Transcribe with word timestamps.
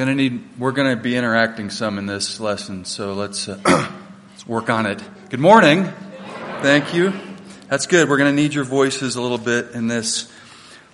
Gonna 0.00 0.14
need, 0.14 0.58
we're 0.58 0.72
going 0.72 0.96
to 0.96 1.02
be 1.02 1.14
interacting 1.14 1.68
some 1.68 1.98
in 1.98 2.06
this 2.06 2.40
lesson, 2.40 2.86
so 2.86 3.12
let's, 3.12 3.50
uh, 3.50 3.60
let's 4.30 4.46
work 4.46 4.70
on 4.70 4.86
it. 4.86 4.98
Good 5.28 5.40
morning. 5.40 5.92
Thank 6.62 6.94
you. 6.94 7.12
That's 7.68 7.86
good. 7.86 8.08
We're 8.08 8.16
going 8.16 8.34
to 8.34 8.42
need 8.42 8.54
your 8.54 8.64
voices 8.64 9.16
a 9.16 9.20
little 9.20 9.36
bit 9.36 9.72
in 9.72 9.88
this 9.88 10.32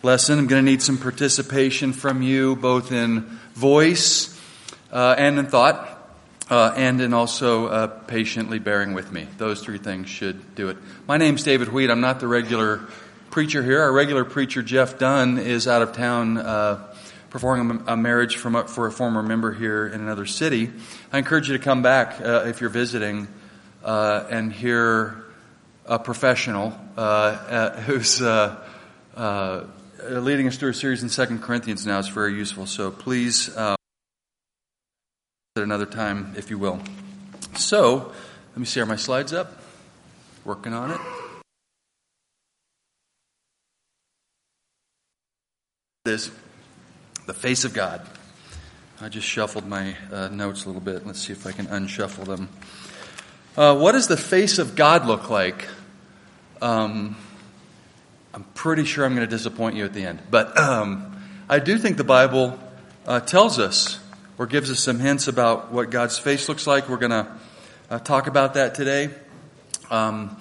lesson. 0.02 0.40
I'm 0.40 0.48
going 0.48 0.64
to 0.64 0.68
need 0.68 0.82
some 0.82 0.98
participation 0.98 1.92
from 1.92 2.20
you, 2.20 2.56
both 2.56 2.90
in 2.90 3.20
voice 3.54 4.36
uh, 4.90 5.14
and 5.16 5.38
in 5.38 5.46
thought, 5.46 6.10
uh, 6.50 6.74
and 6.76 7.00
in 7.00 7.14
also 7.14 7.68
uh, 7.68 7.86
patiently 7.86 8.58
bearing 8.58 8.92
with 8.92 9.12
me. 9.12 9.28
Those 9.38 9.62
three 9.62 9.78
things 9.78 10.10
should 10.10 10.56
do 10.56 10.68
it. 10.68 10.78
My 11.06 11.16
name's 11.16 11.44
David 11.44 11.68
Wheat. 11.68 11.90
I'm 11.92 12.00
not 12.00 12.18
the 12.18 12.26
regular 12.26 12.80
preacher 13.30 13.62
here. 13.62 13.82
Our 13.82 13.92
regular 13.92 14.24
preacher, 14.24 14.64
Jeff 14.64 14.98
Dunn, 14.98 15.38
is 15.38 15.68
out 15.68 15.82
of 15.82 15.92
town 15.92 16.38
uh, 16.38 16.92
performing 17.36 17.82
a 17.86 17.94
marriage 17.98 18.38
from 18.38 18.54
a, 18.54 18.66
for 18.66 18.86
a 18.86 18.90
former 18.90 19.22
member 19.22 19.52
here 19.52 19.86
in 19.86 20.00
another 20.00 20.24
city. 20.24 20.72
I 21.12 21.18
encourage 21.18 21.50
you 21.50 21.58
to 21.58 21.62
come 21.62 21.82
back 21.82 22.18
uh, 22.18 22.44
if 22.46 22.62
you're 22.62 22.70
visiting 22.70 23.28
uh, 23.84 24.24
and 24.30 24.50
hear 24.50 25.22
a 25.84 25.98
professional 25.98 26.72
uh, 26.96 27.00
uh 27.00 27.80
who's 27.82 28.22
uh, 28.22 28.56
leading 30.08 30.48
us 30.48 30.56
through 30.56 30.70
a 30.70 30.74
series 30.74 31.02
in 31.02 31.10
Second 31.10 31.42
Corinthians 31.42 31.84
now. 31.84 31.98
It's 31.98 32.08
very 32.08 32.32
useful. 32.32 32.64
So 32.64 32.90
please, 32.90 33.54
at 33.54 33.76
another 35.56 35.84
time, 35.84 36.32
if 36.38 36.48
you 36.48 36.56
will. 36.56 36.80
So, 37.54 38.14
let 38.52 38.58
me 38.58 38.64
see. 38.64 38.80
Are 38.80 38.86
my 38.86 38.96
slides 38.96 39.34
up? 39.34 39.60
Working 40.46 40.72
on 40.72 40.92
it. 40.92 41.00
This 46.06 46.30
the 47.26 47.34
face 47.34 47.64
of 47.64 47.74
God. 47.74 48.06
I 49.00 49.08
just 49.08 49.26
shuffled 49.26 49.66
my 49.66 49.96
uh, 50.12 50.28
notes 50.28 50.64
a 50.64 50.68
little 50.68 50.80
bit. 50.80 51.04
Let's 51.04 51.20
see 51.20 51.32
if 51.32 51.44
I 51.46 51.52
can 51.52 51.66
unshuffle 51.66 52.24
them. 52.24 52.48
Uh, 53.56 53.76
what 53.76 53.92
does 53.92 54.06
the 54.06 54.16
face 54.16 54.58
of 54.58 54.76
God 54.76 55.06
look 55.06 55.28
like? 55.28 55.66
Um, 56.62 57.16
I'm 58.32 58.44
pretty 58.54 58.84
sure 58.84 59.04
I'm 59.04 59.14
going 59.14 59.26
to 59.26 59.30
disappoint 59.30 59.76
you 59.76 59.84
at 59.84 59.92
the 59.92 60.04
end, 60.04 60.22
but 60.30 60.56
um, 60.56 61.20
I 61.48 61.58
do 61.58 61.78
think 61.78 61.96
the 61.96 62.04
Bible 62.04 62.58
uh, 63.06 63.20
tells 63.20 63.58
us 63.58 63.98
or 64.38 64.46
gives 64.46 64.70
us 64.70 64.78
some 64.78 65.00
hints 65.00 65.26
about 65.26 65.72
what 65.72 65.90
God's 65.90 66.18
face 66.18 66.48
looks 66.48 66.66
like. 66.66 66.88
We're 66.88 66.96
going 66.96 67.10
to 67.10 67.26
uh, 67.90 67.98
talk 67.98 68.28
about 68.28 68.54
that 68.54 68.74
today. 68.74 69.10
Um, 69.90 70.36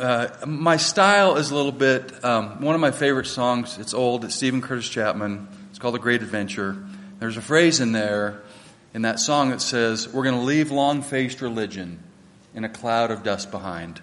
uh, 0.00 0.46
my 0.46 0.78
style 0.78 1.36
is 1.36 1.50
a 1.50 1.54
little 1.54 1.72
bit, 1.72 2.24
um, 2.24 2.62
one 2.62 2.74
of 2.74 2.80
my 2.80 2.90
favorite 2.90 3.26
songs, 3.26 3.78
it's 3.78 3.92
old, 3.92 4.24
it's 4.24 4.34
Steven 4.34 4.62
Curtis 4.62 4.88
Chapman. 4.88 5.46
It's 5.68 5.78
called 5.78 5.94
The 5.94 5.98
Great 5.98 6.22
Adventure. 6.22 6.82
There's 7.18 7.36
a 7.36 7.42
phrase 7.42 7.80
in 7.80 7.92
there, 7.92 8.40
in 8.94 9.02
that 9.02 9.20
song, 9.20 9.50
that 9.50 9.60
says, 9.60 10.08
We're 10.08 10.24
going 10.24 10.36
to 10.36 10.44
leave 10.44 10.70
long 10.70 11.02
faced 11.02 11.42
religion 11.42 12.02
in 12.54 12.64
a 12.64 12.68
cloud 12.68 13.10
of 13.10 13.22
dust 13.22 13.50
behind. 13.50 14.00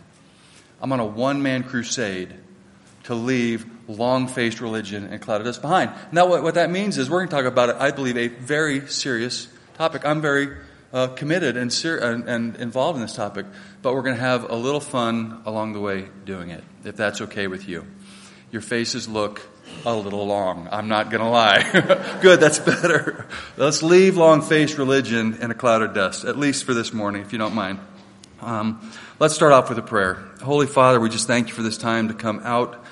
I'm 0.82 0.92
on 0.92 1.00
a 1.00 1.06
one 1.06 1.42
man 1.42 1.64
crusade 1.64 2.34
to 3.06 3.16
leave 3.16 3.66
long 3.88 4.28
faced 4.28 4.62
religion 4.62 5.06
and 5.06 5.20
cloud 5.20 5.42
of 5.42 5.46
dust 5.46 5.62
behind. 5.62 5.92
Now, 6.12 6.28
what, 6.28 6.44
what 6.44 6.54
that 6.56 6.70
means 6.70 7.00
is 7.00 7.10
we're 7.10 7.26
going 7.26 7.30
to 7.30 7.36
talk 7.36 7.46
about, 7.46 7.82
I 7.82 7.90
believe, 7.90 8.18
a 8.18 8.28
very 8.28 8.88
serious 8.88 9.48
topic. 9.74 10.06
I'm 10.06 10.22
very 10.22 10.56
uh, 10.94 11.08
committed 11.08 11.58
and, 11.58 11.72
ser- 11.72 11.98
and, 11.98 12.28
and 12.28 12.56
involved 12.58 12.98
in 12.98 13.02
this 13.02 13.16
topic, 13.16 13.46
but 13.82 13.94
we're 13.94 14.02
going 14.02 14.16
to 14.16 14.22
have 14.22 14.50
a 14.50 14.56
little 14.56 14.80
fun 14.80 15.42
along 15.46 15.74
the 15.74 15.80
way 15.80 16.08
doing 16.26 16.50
it, 16.50 16.64
if 16.84 16.96
that's 16.96 17.22
okay 17.22 17.48
with 17.48 17.68
you. 17.68 17.86
Your 18.52 18.62
faces 18.62 19.08
look 19.08 19.42
a 19.86 19.96
little 19.96 20.26
long. 20.26 20.70
I'm 20.72 20.88
not 20.88 21.12
going 21.12 21.22
to 21.22 21.30
lie. 21.30 22.18
Good, 22.22 22.40
that's 22.40 22.60
better. 22.60 23.28
Let's 23.58 23.84
leave 23.84 24.18
long 24.18 24.42
faced 24.42 24.78
religion 24.78 25.38
in 25.42 25.52
a 25.52 25.54
cloud 25.54 25.82
of 25.82 25.94
dust, 25.94 26.24
at 26.24 26.38
least 26.38 26.64
for 26.64 26.74
this 26.74 26.94
morning, 26.94 27.22
if 27.22 27.34
you 27.34 27.40
don't 27.40 27.54
mind. 27.54 27.80
Um, 28.42 28.92
let's 29.20 29.34
start 29.34 29.52
off 29.52 29.70
with 29.70 29.78
a 29.80 29.84
prayer. 29.84 30.24
Holy 30.42 30.68
Father, 30.68 31.00
we 31.00 31.10
just 31.10 31.28
thank 31.28 31.50
you 31.50 31.54
for 31.54 31.64
this 31.64 31.78
time 31.78 32.08
to 32.08 32.14
come 32.14 32.42
out 32.44 32.86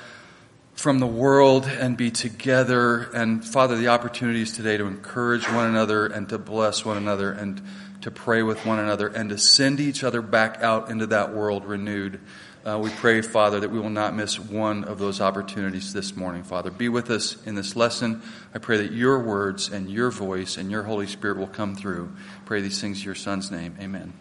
from 0.73 1.00
the 1.00 1.07
world 1.07 1.66
and 1.66 1.95
be 1.95 2.12
together. 2.12 3.09
And 3.13 3.45
Father, 3.45 3.77
the 3.77 3.88
opportunities 3.88 4.53
today 4.53 4.77
to 4.77 4.85
encourage 4.85 5.50
one 5.50 5.67
another 5.67 6.06
and 6.06 6.27
to 6.29 6.38
bless 6.38 6.83
one 6.83 6.97
another 6.97 7.31
and 7.31 7.62
to 8.05 8.11
pray 8.11 8.43
with 8.43 8.67
one 8.67 8.77
another 8.77 9.07
and 9.07 9.31
to 9.31 9.38
send 9.39 9.79
each 9.79 10.03
other 10.03 10.21
back 10.21 10.61
out 10.61 10.91
into 10.91 11.07
that 11.07 11.33
world 11.33 11.66
renewed. 11.66 12.19
Uh, 12.63 12.77
we 12.77 12.91
pray, 12.91 13.19
Father, 13.23 13.59
that 13.61 13.71
we 13.71 13.79
will 13.79 13.89
not 13.89 14.16
miss 14.16 14.38
one 14.38 14.83
of 14.83 14.99
those 14.99 15.19
opportunities 15.19 15.91
this 15.91 16.15
morning, 16.15 16.44
Father. 16.44 16.69
Be 16.69 16.88
with 16.88 17.09
us 17.09 17.44
in 17.47 17.55
this 17.55 17.75
lesson. 17.75 18.21
I 18.53 18.59
pray 18.59 18.77
that 18.77 18.91
your 18.91 19.17
words 19.17 19.69
and 19.69 19.89
your 19.89 20.11
voice 20.11 20.57
and 20.57 20.69
your 20.69 20.83
Holy 20.83 21.07
Spirit 21.07 21.38
will 21.38 21.47
come 21.47 21.73
through. 21.73 22.11
Pray 22.45 22.61
these 22.61 22.79
things 22.79 22.99
in 22.99 23.05
your 23.05 23.15
Son's 23.15 23.49
name. 23.49 23.75
Amen. 23.81 24.13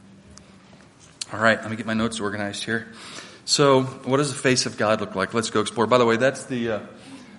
All 1.30 1.40
right, 1.40 1.60
let 1.60 1.70
me 1.70 1.76
get 1.76 1.84
my 1.84 1.92
notes 1.92 2.20
organized 2.20 2.64
here. 2.64 2.86
So, 3.44 3.82
what 3.82 4.16
does 4.16 4.32
the 4.32 4.38
face 4.38 4.64
of 4.64 4.78
God 4.78 5.02
look 5.02 5.14
like? 5.14 5.34
Let's 5.34 5.50
go 5.50 5.60
explore. 5.60 5.86
By 5.86 5.98
the 5.98 6.06
way, 6.06 6.16
that's 6.16 6.44
the. 6.44 6.70
Uh, 6.70 6.80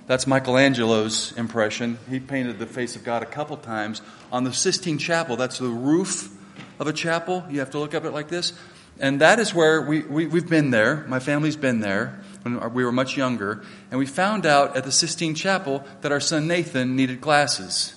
that's 0.07 0.27
Michelangelo's 0.27 1.35
impression. 1.38 1.97
He 2.09 2.19
painted 2.19 2.59
the 2.59 2.67
face 2.67 2.95
of 2.95 3.03
God 3.03 3.23
a 3.23 3.25
couple 3.25 3.57
times 3.57 4.01
on 4.31 4.43
the 4.43 4.53
Sistine 4.53 4.97
Chapel. 4.97 5.35
That's 5.35 5.57
the 5.57 5.67
roof 5.67 6.31
of 6.79 6.88
a 6.88 6.93
chapel. 6.93 7.43
You 7.49 7.59
have 7.59 7.71
to 7.71 7.79
look 7.79 7.95
up 7.95 8.05
it 8.05 8.11
like 8.11 8.27
this. 8.27 8.53
And 8.99 9.21
that 9.21 9.39
is 9.39 9.53
where 9.53 9.81
we, 9.81 10.01
we, 10.01 10.27
we've 10.27 10.49
been 10.49 10.69
there. 10.69 11.05
My 11.07 11.19
family's 11.19 11.57
been 11.57 11.79
there 11.79 12.21
when 12.43 12.73
we 12.73 12.85
were 12.85 12.91
much 12.91 13.17
younger. 13.17 13.63
And 13.89 13.99
we 13.99 14.05
found 14.05 14.45
out 14.45 14.77
at 14.77 14.83
the 14.83 14.91
Sistine 14.91 15.35
Chapel 15.35 15.83
that 16.01 16.11
our 16.11 16.19
son 16.19 16.47
Nathan 16.47 16.95
needed 16.95 17.19
glasses. 17.19 17.93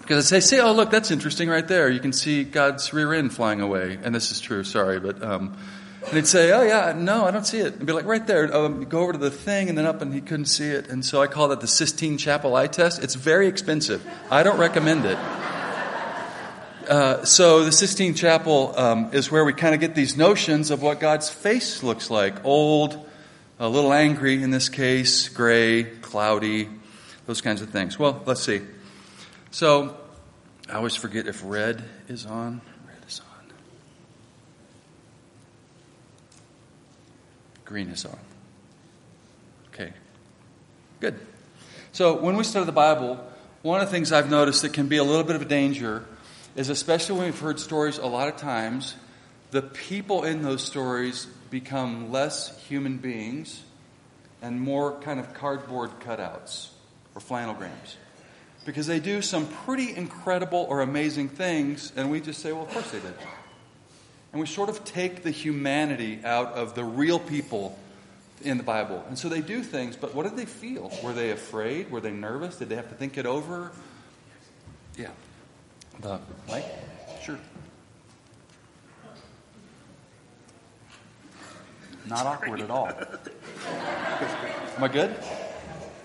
Because 0.00 0.32
I 0.32 0.40
say, 0.40 0.56
say, 0.56 0.60
oh, 0.60 0.72
look, 0.72 0.90
that's 0.90 1.10
interesting 1.10 1.48
right 1.48 1.66
there. 1.66 1.88
You 1.88 2.00
can 2.00 2.12
see 2.12 2.44
God's 2.44 2.92
rear 2.92 3.14
end 3.14 3.32
flying 3.32 3.60
away. 3.60 3.98
And 4.02 4.14
this 4.14 4.30
is 4.32 4.40
true, 4.40 4.64
sorry, 4.64 5.00
but 5.00 5.22
um, 5.22 5.56
and 6.04 6.12
he'd 6.14 6.26
say, 6.26 6.52
Oh, 6.52 6.62
yeah, 6.62 6.92
no, 6.96 7.24
I 7.24 7.30
don't 7.30 7.46
see 7.46 7.58
it. 7.58 7.74
And 7.74 7.86
be 7.86 7.92
like, 7.92 8.04
Right 8.04 8.26
there. 8.26 8.54
Um, 8.54 8.84
go 8.84 9.00
over 9.00 9.12
to 9.12 9.18
the 9.18 9.30
thing 9.30 9.68
and 9.68 9.78
then 9.78 9.86
up, 9.86 10.02
and 10.02 10.12
he 10.12 10.20
couldn't 10.20 10.46
see 10.46 10.68
it. 10.68 10.88
And 10.88 11.04
so 11.04 11.22
I 11.22 11.26
call 11.26 11.48
that 11.48 11.60
the 11.60 11.66
Sistine 11.66 12.18
Chapel 12.18 12.56
eye 12.56 12.66
test. 12.66 13.02
It's 13.02 13.14
very 13.14 13.46
expensive. 13.48 14.06
I 14.30 14.42
don't 14.42 14.58
recommend 14.58 15.04
it. 15.04 15.18
Uh, 16.88 17.24
so 17.24 17.64
the 17.64 17.72
Sistine 17.72 18.14
Chapel 18.14 18.74
um, 18.76 19.10
is 19.12 19.30
where 19.30 19.44
we 19.44 19.52
kind 19.52 19.74
of 19.74 19.80
get 19.80 19.94
these 19.94 20.16
notions 20.16 20.70
of 20.70 20.82
what 20.82 20.98
God's 20.98 21.30
face 21.30 21.82
looks 21.82 22.10
like 22.10 22.44
old, 22.44 23.08
a 23.60 23.68
little 23.68 23.92
angry 23.92 24.42
in 24.42 24.50
this 24.50 24.68
case, 24.68 25.28
gray, 25.28 25.84
cloudy, 25.84 26.68
those 27.26 27.40
kinds 27.40 27.62
of 27.62 27.70
things. 27.70 27.98
Well, 27.98 28.20
let's 28.26 28.42
see. 28.42 28.62
So 29.52 29.96
I 30.68 30.74
always 30.74 30.96
forget 30.96 31.28
if 31.28 31.42
red 31.44 31.84
is 32.08 32.26
on. 32.26 32.60
Green 37.72 37.88
is 37.88 38.04
on. 38.04 38.18
Okay. 39.72 39.94
Good. 41.00 41.18
So 41.92 42.20
when 42.20 42.36
we 42.36 42.44
study 42.44 42.66
the 42.66 42.70
Bible, 42.70 43.18
one 43.62 43.80
of 43.80 43.88
the 43.88 43.90
things 43.90 44.12
I've 44.12 44.28
noticed 44.28 44.60
that 44.60 44.74
can 44.74 44.88
be 44.88 44.98
a 44.98 45.02
little 45.02 45.24
bit 45.24 45.36
of 45.36 45.40
a 45.40 45.46
danger 45.46 46.04
is 46.54 46.68
especially 46.68 47.16
when 47.16 47.24
we've 47.24 47.40
heard 47.40 47.58
stories 47.58 47.96
a 47.96 48.06
lot 48.06 48.28
of 48.28 48.36
times, 48.36 48.94
the 49.52 49.62
people 49.62 50.24
in 50.24 50.42
those 50.42 50.62
stories 50.62 51.24
become 51.48 52.12
less 52.12 52.62
human 52.66 52.98
beings 52.98 53.62
and 54.42 54.60
more 54.60 55.00
kind 55.00 55.18
of 55.18 55.32
cardboard 55.32 55.98
cutouts 56.00 56.68
or 57.14 57.22
flannelgrams. 57.22 57.96
Because 58.66 58.86
they 58.86 59.00
do 59.00 59.22
some 59.22 59.46
pretty 59.46 59.96
incredible 59.96 60.66
or 60.68 60.82
amazing 60.82 61.30
things, 61.30 61.90
and 61.96 62.10
we 62.10 62.20
just 62.20 62.42
say, 62.42 62.52
well, 62.52 62.64
of 62.64 62.68
course 62.68 62.90
they 62.90 63.00
did. 63.00 63.14
And 64.32 64.40
we 64.40 64.46
sort 64.46 64.70
of 64.70 64.84
take 64.84 65.22
the 65.22 65.30
humanity 65.30 66.20
out 66.24 66.54
of 66.54 66.74
the 66.74 66.84
real 66.84 67.18
people 67.18 67.78
in 68.40 68.56
the 68.56 68.62
Bible. 68.62 69.04
And 69.08 69.18
so 69.18 69.28
they 69.28 69.42
do 69.42 69.62
things, 69.62 69.96
but 69.96 70.14
what 70.14 70.24
did 70.24 70.36
they 70.36 70.46
feel? 70.46 70.90
Were 71.02 71.12
they 71.12 71.30
afraid? 71.30 71.90
Were 71.90 72.00
they 72.00 72.10
nervous? 72.10 72.56
Did 72.56 72.70
they 72.70 72.76
have 72.76 72.88
to 72.88 72.94
think 72.94 73.18
it 73.18 73.26
over? 73.26 73.70
Yeah. 74.96 75.10
The 76.00 76.18
Mike? 76.48 76.64
Sure. 77.22 77.38
Not 82.06 82.26
awkward 82.26 82.60
at 82.60 82.70
all. 82.70 82.88
Am 82.88 84.82
I 84.82 84.88
good? 84.88 85.14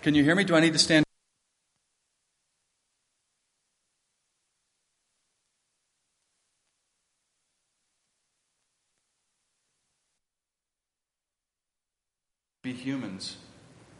Can 0.01 0.13
you 0.13 0.23
hear 0.23 0.35
me? 0.35 0.43
Do 0.43 0.55
I 0.55 0.59
need 0.59 0.73
to 0.73 0.79
stand? 0.79 1.07
be 12.67 12.73
humans. 13.17 13.37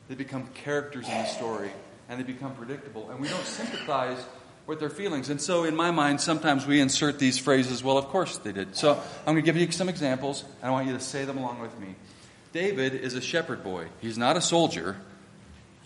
They 0.10 0.16
become 0.16 0.48
characters 0.54 1.08
in 1.08 1.14
the 1.14 1.26
story, 1.26 1.70
and 2.08 2.20
they 2.20 2.24
become 2.24 2.56
predictable, 2.56 3.10
and 3.10 3.20
we 3.20 3.28
don't 3.28 3.46
sympathize 3.46 4.24
with 4.66 4.80
their 4.80 4.90
feelings. 4.90 5.30
And 5.30 5.42
so, 5.42 5.64
in 5.66 5.76
my 5.76 5.92
mind, 5.92 6.22
sometimes 6.22 6.66
we 6.66 6.80
insert 6.80 7.20
these 7.20 7.38
phrases, 7.38 7.84
well, 7.84 7.98
of 7.98 8.06
course 8.06 8.38
they 8.38 8.52
did. 8.52 8.76
So, 8.76 8.94
I'm 8.94 9.34
going 9.34 9.38
to 9.38 9.42
give 9.42 9.58
you 9.58 9.70
some 9.72 9.90
examples, 9.90 10.44
and 10.62 10.70
I 10.70 10.72
want 10.72 10.88
you 10.88 10.94
to 10.94 11.00
say 11.00 11.26
them 11.26 11.38
along 11.38 11.60
with 11.60 11.78
me. 11.80 11.96
David 12.54 12.96
is 12.96 13.16
a 13.16 13.22
shepherd 13.22 13.64
boy, 13.64 13.88
he's 14.00 14.18
not 14.18 14.38
a 14.38 14.42
soldier. 14.42 14.96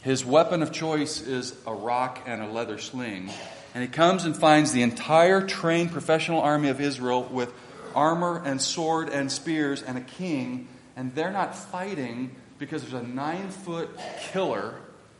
His 0.03 0.25
weapon 0.25 0.63
of 0.63 0.71
choice 0.71 1.21
is 1.21 1.53
a 1.67 1.73
rock 1.73 2.23
and 2.25 2.41
a 2.41 2.47
leather 2.47 2.79
sling. 2.79 3.29
And 3.75 3.83
he 3.83 3.87
comes 3.87 4.25
and 4.25 4.35
finds 4.35 4.71
the 4.71 4.81
entire 4.81 5.45
trained 5.45 5.91
professional 5.91 6.41
army 6.41 6.69
of 6.69 6.81
Israel 6.81 7.21
with 7.21 7.53
armor 7.93 8.41
and 8.43 8.59
sword 8.59 9.09
and 9.09 9.31
spears 9.31 9.83
and 9.83 9.99
a 9.99 10.01
king. 10.01 10.67
And 10.95 11.13
they're 11.13 11.31
not 11.31 11.55
fighting 11.55 12.35
because 12.61 12.83
there's 12.83 13.03
a 13.03 13.07
nine 13.07 13.49
foot 13.49 13.89
killer 14.31 14.75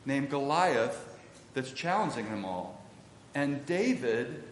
named 0.05 0.29
Goliath 0.29 1.17
that's 1.55 1.71
challenging 1.71 2.29
them 2.29 2.45
all. 2.45 2.79
And 3.33 3.65
David, 3.65 4.43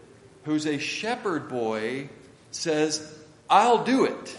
who's 0.43 0.65
a 0.65 0.79
shepherd 0.79 1.49
boy, 1.49 2.09
says, 2.49 3.15
I'll 3.47 3.83
do 3.83 4.05
it. 4.05 4.35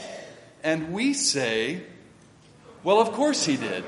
And 0.64 0.92
we 0.92 1.14
say, 1.14 1.84
Well, 2.82 3.00
of 3.00 3.12
course 3.12 3.46
he 3.46 3.56
did. 3.56 3.84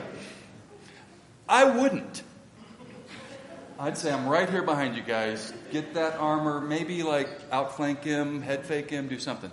I 1.49 1.64
wouldn't. 1.64 2.23
I'd 3.81 3.99
say 3.99 4.12
I'm 4.12 4.29
right 4.29 4.49
here 4.49 4.62
behind 4.62 4.94
you 4.94 5.03
guys. 5.03 5.53
Get 5.73 5.94
that 5.94 6.14
armor, 6.19 6.61
maybe 6.61 7.03
like 7.03 7.29
outflank 7.50 8.05
him, 8.05 8.43
head 8.43 8.64
fake 8.64 8.91
him, 8.91 9.09
do 9.09 9.19
something. 9.19 9.50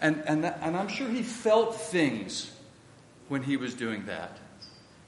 And, 0.00 0.22
and, 0.24 0.44
that, 0.44 0.60
and 0.62 0.76
I'm 0.76 0.86
sure 0.86 1.08
he 1.08 1.24
felt 1.24 1.74
things 1.74 2.52
when 3.28 3.42
he 3.42 3.56
was 3.56 3.74
doing 3.74 4.06
that. 4.06 4.38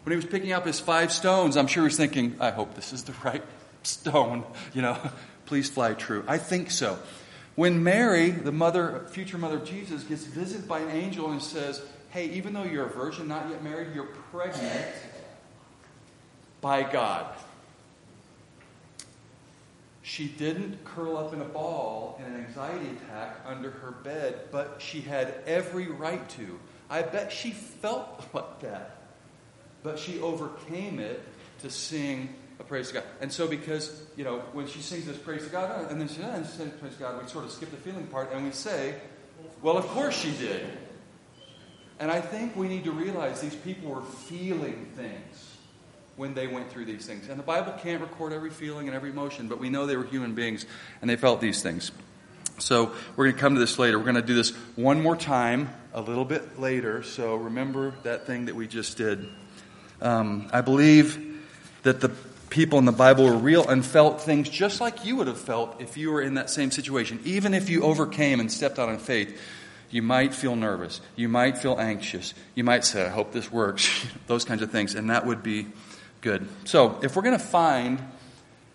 When 0.04 0.12
he 0.12 0.16
was 0.16 0.24
picking 0.24 0.52
up 0.52 0.66
his 0.66 0.80
five 0.80 1.12
stones, 1.12 1.56
I'm 1.56 1.66
sure 1.66 1.84
he 1.84 1.88
was 1.88 1.96
thinking, 1.96 2.36
I 2.40 2.50
hope 2.50 2.74
this 2.74 2.92
is 2.92 3.04
the 3.04 3.12
right 3.24 3.44
stone. 3.82 4.44
You 4.74 4.82
know, 4.82 4.98
please 5.46 5.68
fly 5.68 5.94
true. 5.94 6.24
I 6.26 6.38
think 6.38 6.70
so. 6.70 6.98
When 7.54 7.82
Mary, 7.82 8.30
the 8.30 8.52
mother, 8.52 9.06
future 9.10 9.36
mother 9.36 9.56
of 9.56 9.64
Jesus, 9.64 10.04
gets 10.04 10.24
visited 10.24 10.68
by 10.68 10.80
an 10.80 10.90
angel 10.90 11.30
and 11.32 11.42
says, 11.42 11.82
Hey, 12.10 12.30
even 12.30 12.52
though 12.54 12.62
you're 12.62 12.86
a 12.86 12.90
virgin, 12.90 13.28
not 13.28 13.50
yet 13.50 13.62
married, 13.62 13.88
you're 13.94 14.06
pregnant 14.30 14.94
by 16.60 16.82
God. 16.82 17.34
She 20.02 20.26
didn't 20.26 20.82
curl 20.84 21.18
up 21.18 21.34
in 21.34 21.42
a 21.42 21.44
ball 21.44 22.18
in 22.18 22.32
an 22.32 22.42
anxiety 22.46 22.88
attack 22.96 23.40
under 23.44 23.70
her 23.70 23.90
bed, 23.90 24.48
but 24.50 24.76
she 24.78 25.02
had 25.02 25.34
every 25.46 25.88
right 25.88 26.26
to. 26.30 26.58
I 26.90 27.02
bet 27.02 27.32
she 27.32 27.50
felt 27.50 28.26
like 28.34 28.60
that. 28.60 28.96
But 29.82 29.98
she 29.98 30.20
overcame 30.20 30.98
it 30.98 31.22
to 31.60 31.70
sing 31.70 32.34
a 32.58 32.64
praise 32.64 32.88
to 32.88 32.94
God. 32.94 33.04
And 33.20 33.32
so, 33.32 33.46
because, 33.46 34.02
you 34.16 34.24
know, 34.24 34.40
when 34.52 34.66
she 34.66 34.80
sings 34.80 35.06
this 35.06 35.16
praise 35.16 35.44
to 35.44 35.50
God, 35.50 35.90
and 35.90 36.00
then 36.00 36.08
she, 36.08 36.20
and 36.22 36.44
she 36.46 36.64
praise 36.78 36.94
to 36.94 36.98
God, 36.98 37.22
we 37.22 37.28
sort 37.28 37.44
of 37.44 37.50
skip 37.50 37.70
the 37.70 37.76
feeling 37.76 38.06
part 38.08 38.32
and 38.32 38.44
we 38.44 38.50
say, 38.50 38.96
well, 39.62 39.76
of 39.76 39.86
course 39.86 40.18
she 40.18 40.32
did. 40.32 40.66
And 42.00 42.10
I 42.10 42.20
think 42.20 42.56
we 42.56 42.68
need 42.68 42.84
to 42.84 42.92
realize 42.92 43.40
these 43.40 43.54
people 43.54 43.90
were 43.90 44.02
feeling 44.02 44.86
things 44.96 45.56
when 46.16 46.34
they 46.34 46.46
went 46.46 46.70
through 46.70 46.84
these 46.84 47.06
things. 47.06 47.28
And 47.28 47.38
the 47.38 47.44
Bible 47.44 47.72
can't 47.80 48.00
record 48.00 48.32
every 48.32 48.50
feeling 48.50 48.88
and 48.88 48.96
every 48.96 49.10
emotion, 49.10 49.48
but 49.48 49.58
we 49.58 49.70
know 49.70 49.86
they 49.86 49.96
were 49.96 50.04
human 50.04 50.34
beings 50.34 50.66
and 51.00 51.08
they 51.08 51.16
felt 51.16 51.40
these 51.40 51.62
things. 51.62 51.92
So 52.58 52.92
we're 53.16 53.26
going 53.26 53.36
to 53.36 53.40
come 53.40 53.54
to 53.54 53.60
this 53.60 53.78
later. 53.78 53.98
We're 53.98 54.04
going 54.04 54.16
to 54.16 54.22
do 54.22 54.34
this 54.34 54.50
one 54.74 55.00
more 55.00 55.16
time 55.16 55.70
a 55.98 56.02
little 56.02 56.24
bit 56.24 56.58
later. 56.58 57.02
So 57.02 57.36
remember 57.36 57.94
that 58.02 58.26
thing 58.26 58.46
that 58.46 58.54
we 58.54 58.66
just 58.66 58.96
did. 58.96 59.28
Um, 60.00 60.48
I 60.52 60.60
believe 60.60 61.42
that 61.82 62.00
the 62.00 62.10
people 62.50 62.78
in 62.78 62.84
the 62.84 62.92
Bible 62.92 63.24
were 63.24 63.36
real 63.36 63.68
and 63.68 63.84
felt 63.84 64.22
things 64.22 64.48
just 64.48 64.80
like 64.80 65.04
you 65.04 65.16
would 65.16 65.26
have 65.26 65.38
felt 65.38 65.80
if 65.80 65.96
you 65.96 66.10
were 66.10 66.22
in 66.22 66.34
that 66.34 66.50
same 66.50 66.70
situation. 66.70 67.20
Even 67.24 67.52
if 67.52 67.68
you 67.68 67.82
overcame 67.82 68.40
and 68.40 68.50
stepped 68.50 68.78
out 68.78 68.88
in 68.88 68.98
faith, 68.98 69.40
you 69.90 70.02
might 70.02 70.34
feel 70.34 70.56
nervous. 70.56 71.00
You 71.16 71.28
might 71.28 71.58
feel 71.58 71.78
anxious. 71.78 72.34
You 72.54 72.64
might 72.64 72.84
say, 72.84 73.04
I 73.04 73.08
hope 73.08 73.32
this 73.32 73.50
works. 73.50 74.06
Those 74.26 74.44
kinds 74.44 74.62
of 74.62 74.70
things. 74.70 74.94
And 74.94 75.10
that 75.10 75.26
would 75.26 75.42
be 75.42 75.66
Good. 76.20 76.48
So, 76.64 76.98
if 77.00 77.14
we're 77.14 77.22
going 77.22 77.38
to 77.38 77.44
find, 77.44 78.00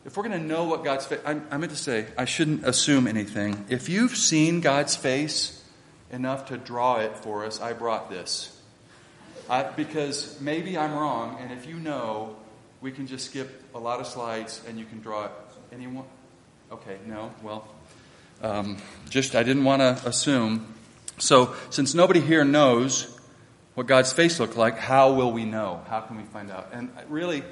if 0.06 0.16
we're 0.16 0.24
going 0.24 0.40
to 0.40 0.48
know 0.48 0.64
what 0.64 0.86
God's 0.86 1.06
face, 1.06 1.20
I, 1.26 1.42
I 1.52 1.58
meant 1.58 1.74
to 1.74 1.78
say, 1.78 2.08
I 2.18 2.24
shouldn't 2.24 2.66
assume 2.66 3.06
anything. 3.06 3.66
If 3.68 3.90
you've 3.90 4.16
seen 4.16 4.62
God's 4.62 4.96
face 4.96 5.62
enough 6.14 6.46
to 6.46 6.58
draw 6.58 7.00
it 7.00 7.18
for 7.18 7.44
us, 7.44 7.60
I 7.60 7.74
brought 7.74 8.10
this. 8.10 8.58
I, 9.50 9.64
because 9.64 10.40
maybe 10.40 10.78
I'm 10.78 10.94
wrong, 10.94 11.38
and 11.42 11.52
if 11.52 11.68
you 11.68 11.76
know, 11.76 12.38
we 12.80 12.92
can 12.92 13.08
just 13.08 13.26
skip 13.26 13.64
a 13.76 13.80
lot 13.80 14.00
of 14.00 14.08
slides 14.08 14.62
and 14.68 14.80
you 14.80 14.86
can 14.86 15.02
draw 15.02 15.26
it. 15.26 15.32
Anyone? 15.72 16.06
Okay, 16.72 16.98
no? 17.08 17.34
Well, 17.42 17.68
um, 18.42 18.78
just 19.10 19.36
I 19.36 19.44
didn't 19.44 19.64
want 19.64 19.82
to 19.82 20.08
assume. 20.08 20.74
So, 21.18 21.56
since 21.70 21.94
nobody 21.94 22.20
here 22.20 22.46
knows 22.46 23.20
what 23.76 23.88
God's 23.88 24.14
face 24.14 24.40
looked 24.40 24.56
like, 24.56 24.78
how 24.78 25.14
will 25.14 25.32
we 25.32 25.46
know? 25.46 25.82
How 25.88 26.02
can 26.02 26.18
we 26.18 26.24
find 26.24 26.52
out? 26.52 26.70
And 26.74 26.90
really, 27.10 27.44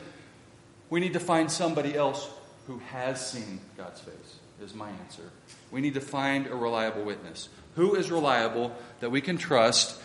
we 0.89 0.99
need 0.99 1.13
to 1.13 1.19
find 1.19 1.51
somebody 1.51 1.95
else 1.95 2.29
who 2.67 2.79
has 2.79 3.25
seen 3.25 3.59
God's 3.77 4.01
face, 4.01 4.35
is 4.61 4.73
my 4.73 4.89
answer. 4.89 5.23
We 5.71 5.81
need 5.81 5.95
to 5.95 6.01
find 6.01 6.47
a 6.47 6.55
reliable 6.55 7.03
witness. 7.03 7.49
Who 7.75 7.95
is 7.95 8.11
reliable 8.11 8.75
that 8.99 9.09
we 9.09 9.21
can 9.21 9.37
trust, 9.37 9.99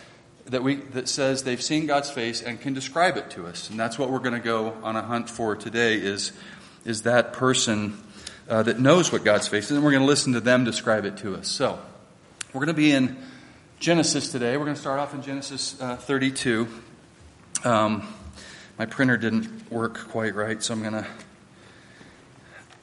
that, 0.45 0.63
we, 0.63 0.75
that 0.75 1.09
says 1.09 1.43
they've 1.43 1.61
seen 1.61 1.85
God's 1.85 2.09
face 2.09 2.41
and 2.41 2.59
can 2.59 2.73
describe 2.73 3.17
it 3.17 3.29
to 3.31 3.45
us? 3.45 3.69
And 3.69 3.79
that's 3.79 3.99
what 3.99 4.09
we're 4.09 4.19
going 4.19 4.33
to 4.33 4.39
go 4.39 4.75
on 4.83 4.95
a 4.95 5.01
hunt 5.01 5.29
for 5.29 5.55
today 5.55 5.95
is, 5.95 6.31
is 6.85 7.03
that 7.03 7.33
person 7.33 8.01
uh, 8.49 8.63
that 8.63 8.79
knows 8.79 9.11
what 9.11 9.23
God's 9.23 9.47
face 9.47 9.65
is, 9.65 9.71
and 9.71 9.83
we're 9.83 9.91
going 9.91 10.03
to 10.03 10.07
listen 10.07 10.33
to 10.33 10.39
them 10.39 10.63
describe 10.63 11.05
it 11.05 11.17
to 11.17 11.35
us. 11.35 11.47
So, 11.47 11.79
we're 12.53 12.65
going 12.65 12.75
to 12.75 12.81
be 12.81 12.91
in 12.91 13.17
Genesis 13.79 14.31
today. 14.31 14.55
We're 14.57 14.63
going 14.63 14.75
to 14.75 14.81
start 14.81 14.99
off 14.99 15.13
in 15.13 15.21
Genesis 15.21 15.79
uh, 15.81 15.97
32. 15.97 16.67
Um, 17.63 18.07
my 18.79 18.85
printer 18.85 19.17
didn't 19.17 19.69
work 19.69 20.07
quite 20.09 20.33
right, 20.33 20.63
so 20.63 20.73
I'm 20.73 20.81
going 20.81 21.05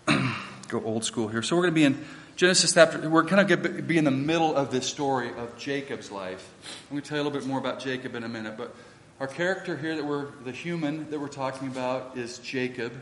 to 0.06 0.34
go 0.68 0.84
old 0.84 1.04
school 1.04 1.28
here. 1.28 1.42
So 1.42 1.56
we're 1.56 1.62
going 1.62 1.74
to 1.74 1.80
be 1.80 1.84
in 1.84 2.04
Genesis 2.36 2.74
chapter. 2.74 3.08
We're 3.08 3.24
kind 3.24 3.40
of 3.40 3.62
going 3.62 3.76
to 3.76 3.82
be 3.82 3.96
in 3.96 4.02
the 4.02 4.10
middle 4.10 4.56
of 4.56 4.72
this 4.72 4.86
story 4.86 5.30
of 5.36 5.56
Jacob's 5.56 6.10
life. 6.10 6.50
I'm 6.90 6.96
going 6.96 7.02
to 7.02 7.08
tell 7.08 7.18
you 7.18 7.22
a 7.22 7.24
little 7.24 7.38
bit 7.38 7.46
more 7.46 7.60
about 7.60 7.78
Jacob 7.78 8.16
in 8.16 8.24
a 8.24 8.28
minute, 8.28 8.56
but 8.56 8.74
our 9.20 9.28
character 9.28 9.76
here 9.76 9.94
that 9.94 10.04
we're 10.04 10.32
the 10.44 10.50
human 10.50 11.08
that 11.10 11.20
we're 11.20 11.28
talking 11.28 11.68
about 11.68 12.16
is 12.16 12.38
Jacob. 12.38 12.92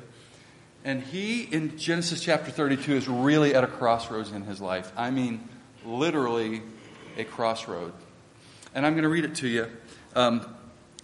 And 0.85 1.03
he, 1.03 1.45
in 1.45 1.79
Genesis 1.79 2.21
chapter 2.21 2.51
32, 2.51 2.95
is 2.95 3.09
really 3.09 3.55
at 3.55 3.65
a 3.65 3.69
crossroads 3.69 4.33
in 4.33 4.43
his 4.43 4.61
life. 4.61 4.93
I 4.99 5.11
mean, 5.11 5.49
literally 5.87 6.61
a 7.17 7.25
crossroad. 7.25 7.95
And 8.75 8.85
I'm 8.85 8.93
going 8.93 9.05
to 9.05 9.09
read 9.09 9.25
it 9.25 9.37
to 9.37 9.49
you. 9.49 9.67
Um, 10.15 10.47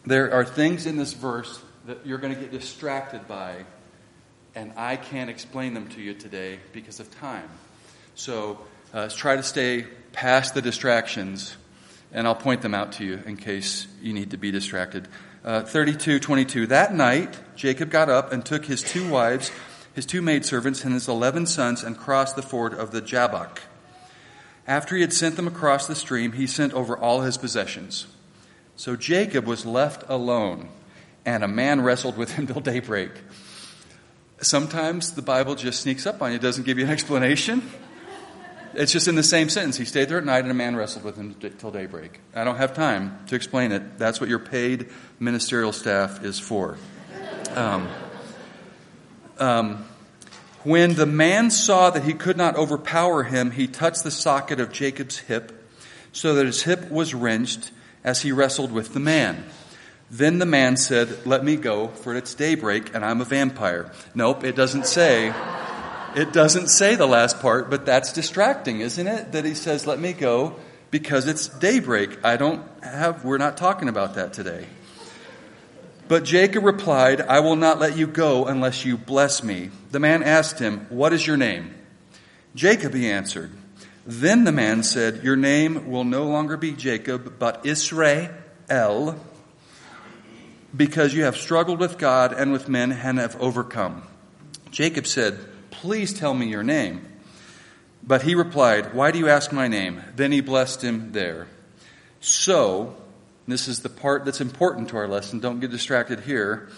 there 0.04 0.34
are 0.34 0.44
things 0.44 0.84
in 0.84 0.98
this 0.98 1.14
verse 1.14 1.62
that 1.86 2.04
you're 2.04 2.18
going 2.18 2.34
to 2.34 2.40
get 2.40 2.50
distracted 2.50 3.26
by, 3.26 3.64
and 4.54 4.74
I 4.76 4.96
can't 4.96 5.30
explain 5.30 5.72
them 5.72 5.88
to 5.90 6.02
you 6.02 6.12
today 6.12 6.58
because 6.74 7.00
of 7.00 7.10
time. 7.18 7.48
So 8.18 8.58
uh, 8.92 9.08
try 9.10 9.36
to 9.36 9.44
stay 9.44 9.86
past 10.10 10.52
the 10.52 10.60
distractions, 10.60 11.56
and 12.12 12.26
I'll 12.26 12.34
point 12.34 12.62
them 12.62 12.74
out 12.74 12.90
to 12.94 13.04
you 13.04 13.22
in 13.24 13.36
case 13.36 13.86
you 14.02 14.12
need 14.12 14.32
to 14.32 14.36
be 14.36 14.50
distracted. 14.50 15.06
Uh, 15.44 15.62
32 15.62 16.18
22. 16.18 16.66
That 16.66 16.92
night, 16.92 17.38
Jacob 17.54 17.90
got 17.90 18.08
up 18.08 18.32
and 18.32 18.44
took 18.44 18.64
his 18.64 18.82
two 18.82 19.08
wives, 19.08 19.52
his 19.94 20.04
two 20.04 20.20
maidservants, 20.20 20.82
and 20.84 20.94
his 20.94 21.06
eleven 21.06 21.46
sons 21.46 21.84
and 21.84 21.96
crossed 21.96 22.34
the 22.34 22.42
ford 22.42 22.74
of 22.74 22.90
the 22.90 23.00
Jabbok. 23.00 23.60
After 24.66 24.96
he 24.96 25.02
had 25.02 25.12
sent 25.12 25.36
them 25.36 25.46
across 25.46 25.86
the 25.86 25.94
stream, 25.94 26.32
he 26.32 26.48
sent 26.48 26.72
over 26.72 26.98
all 26.98 27.20
his 27.20 27.38
possessions. 27.38 28.08
So 28.74 28.96
Jacob 28.96 29.46
was 29.46 29.64
left 29.64 30.02
alone, 30.08 30.70
and 31.24 31.44
a 31.44 31.48
man 31.48 31.82
wrestled 31.82 32.16
with 32.16 32.32
him 32.32 32.46
till 32.48 32.60
daybreak. 32.60 33.12
Sometimes 34.40 35.12
the 35.12 35.22
Bible 35.22 35.54
just 35.54 35.82
sneaks 35.82 36.04
up 36.04 36.20
on 36.20 36.32
you, 36.32 36.40
doesn't 36.40 36.64
give 36.64 36.78
you 36.78 36.84
an 36.84 36.90
explanation. 36.90 37.62
It's 38.74 38.92
just 38.92 39.08
in 39.08 39.14
the 39.14 39.22
same 39.22 39.48
sentence. 39.48 39.76
He 39.76 39.84
stayed 39.84 40.08
there 40.08 40.18
at 40.18 40.24
night, 40.24 40.40
and 40.40 40.50
a 40.50 40.54
man 40.54 40.76
wrestled 40.76 41.04
with 41.04 41.16
him 41.16 41.34
till 41.58 41.70
daybreak. 41.70 42.20
I 42.34 42.44
don't 42.44 42.56
have 42.56 42.74
time 42.74 43.18
to 43.28 43.34
explain 43.34 43.72
it. 43.72 43.98
That's 43.98 44.20
what 44.20 44.28
your 44.28 44.38
paid 44.38 44.88
ministerial 45.18 45.72
staff 45.72 46.24
is 46.24 46.38
for. 46.38 46.76
Um, 47.54 47.88
um, 49.38 49.84
when 50.64 50.94
the 50.94 51.06
man 51.06 51.50
saw 51.50 51.90
that 51.90 52.04
he 52.04 52.12
could 52.12 52.36
not 52.36 52.56
overpower 52.56 53.22
him, 53.22 53.52
he 53.52 53.66
touched 53.66 54.04
the 54.04 54.10
socket 54.10 54.60
of 54.60 54.72
Jacob's 54.72 55.18
hip, 55.18 55.52
so 56.12 56.34
that 56.34 56.46
his 56.46 56.62
hip 56.62 56.90
was 56.90 57.14
wrenched 57.14 57.70
as 58.04 58.22
he 58.22 58.32
wrestled 58.32 58.72
with 58.72 58.92
the 58.92 59.00
man. 59.00 59.44
Then 60.10 60.38
the 60.38 60.46
man 60.46 60.76
said, 60.76 61.26
Let 61.26 61.44
me 61.44 61.56
go, 61.56 61.88
for 61.88 62.14
it's 62.16 62.34
daybreak 62.34 62.94
and 62.94 63.04
I'm 63.04 63.20
a 63.20 63.24
vampire. 63.24 63.92
Nope, 64.14 64.44
it 64.44 64.56
doesn't 64.56 64.86
say. 64.86 65.32
It 66.18 66.32
doesn't 66.32 66.66
say 66.66 66.96
the 66.96 67.06
last 67.06 67.38
part, 67.38 67.70
but 67.70 67.86
that's 67.86 68.12
distracting, 68.12 68.80
isn't 68.80 69.06
it? 69.06 69.30
That 69.30 69.44
he 69.44 69.54
says, 69.54 69.86
Let 69.86 70.00
me 70.00 70.12
go 70.12 70.56
because 70.90 71.28
it's 71.28 71.46
daybreak. 71.46 72.24
I 72.24 72.36
don't 72.36 72.66
have, 72.82 73.24
we're 73.24 73.38
not 73.38 73.56
talking 73.56 73.88
about 73.88 74.14
that 74.14 74.32
today. 74.32 74.66
But 76.08 76.24
Jacob 76.24 76.64
replied, 76.64 77.20
I 77.20 77.38
will 77.38 77.54
not 77.54 77.78
let 77.78 77.96
you 77.96 78.08
go 78.08 78.46
unless 78.46 78.84
you 78.84 78.98
bless 78.98 79.44
me. 79.44 79.70
The 79.92 80.00
man 80.00 80.24
asked 80.24 80.58
him, 80.58 80.86
What 80.88 81.12
is 81.12 81.24
your 81.24 81.36
name? 81.36 81.72
Jacob, 82.52 82.94
he 82.94 83.08
answered. 83.08 83.52
Then 84.04 84.42
the 84.42 84.50
man 84.50 84.82
said, 84.82 85.22
Your 85.22 85.36
name 85.36 85.88
will 85.88 86.02
no 86.02 86.24
longer 86.24 86.56
be 86.56 86.72
Jacob, 86.72 87.38
but 87.38 87.64
Israel. 87.64 89.14
because 90.76 91.14
you 91.14 91.22
have 91.22 91.36
struggled 91.36 91.78
with 91.78 91.96
God 91.96 92.32
and 92.32 92.50
with 92.50 92.68
men 92.68 92.90
and 92.90 93.20
have 93.20 93.40
overcome. 93.40 94.02
Jacob 94.72 95.06
said, 95.06 95.38
Please 95.70 96.12
tell 96.12 96.34
me 96.34 96.46
your 96.46 96.62
name. 96.62 97.06
But 98.02 98.22
he 98.22 98.34
replied, 98.34 98.94
Why 98.94 99.10
do 99.10 99.18
you 99.18 99.28
ask 99.28 99.52
my 99.52 99.68
name? 99.68 100.02
Then 100.16 100.32
he 100.32 100.40
blessed 100.40 100.82
him 100.82 101.12
there. 101.12 101.46
So, 102.20 102.96
this 103.46 103.68
is 103.68 103.80
the 103.80 103.88
part 103.88 104.24
that's 104.24 104.40
important 104.40 104.90
to 104.90 104.96
our 104.96 105.08
lesson. 105.08 105.40
Don't 105.40 105.60
get 105.60 105.70
distracted 105.70 106.20
here. 106.20 106.68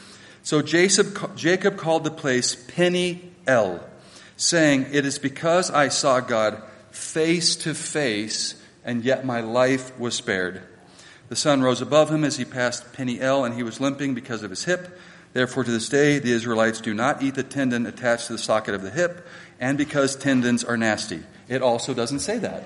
So 0.43 0.63
Jacob, 0.63 1.77
called 1.77 2.05
the 2.05 2.11
place 2.11 2.55
Peniel, 2.55 3.81
saying, 4.37 4.87
It 4.93 5.05
is 5.05 5.19
because 5.19 5.71
I 5.71 5.89
saw 5.89 6.21
God 6.21 6.63
face 6.91 7.57
to 7.57 7.75
face, 7.75 8.61
and 8.85 9.05
yet 9.05 9.25
my 9.25 9.41
life 9.41 9.99
was 9.99 10.15
spared. 10.15 10.63
The 11.29 11.37
sun 11.37 11.63
rose 11.63 11.81
above 11.81 12.11
him 12.11 12.25
as 12.25 12.37
he 12.37 12.45
passed 12.45 12.93
Peniel, 12.93 13.45
and 13.45 13.55
he 13.55 13.63
was 13.63 13.81
limping 13.81 14.15
because 14.15 14.43
of 14.43 14.51
his 14.51 14.65
hip. 14.65 14.99
Therefore, 15.33 15.65
to 15.65 15.71
this 15.71 15.89
day, 15.89 16.19
the 16.19 16.33
Israelites 16.33 16.81
do 16.81 16.93
not 16.93 17.23
eat 17.23 17.37
the 17.37 17.43
tendon 17.43 17.87
attached 17.87 18.27
to 18.27 18.33
the 18.33 18.39
socket 18.39 18.75
of 18.75 18.83
the 18.83 18.91
hip, 18.91 19.27
and 19.61 19.79
because 19.79 20.17
tendons 20.17 20.65
are 20.65 20.77
nasty. 20.77 21.23
It 21.49 21.63
also 21.63 21.95
doesn't 21.95 22.21
say 22.21 22.39
that. 22.39 22.65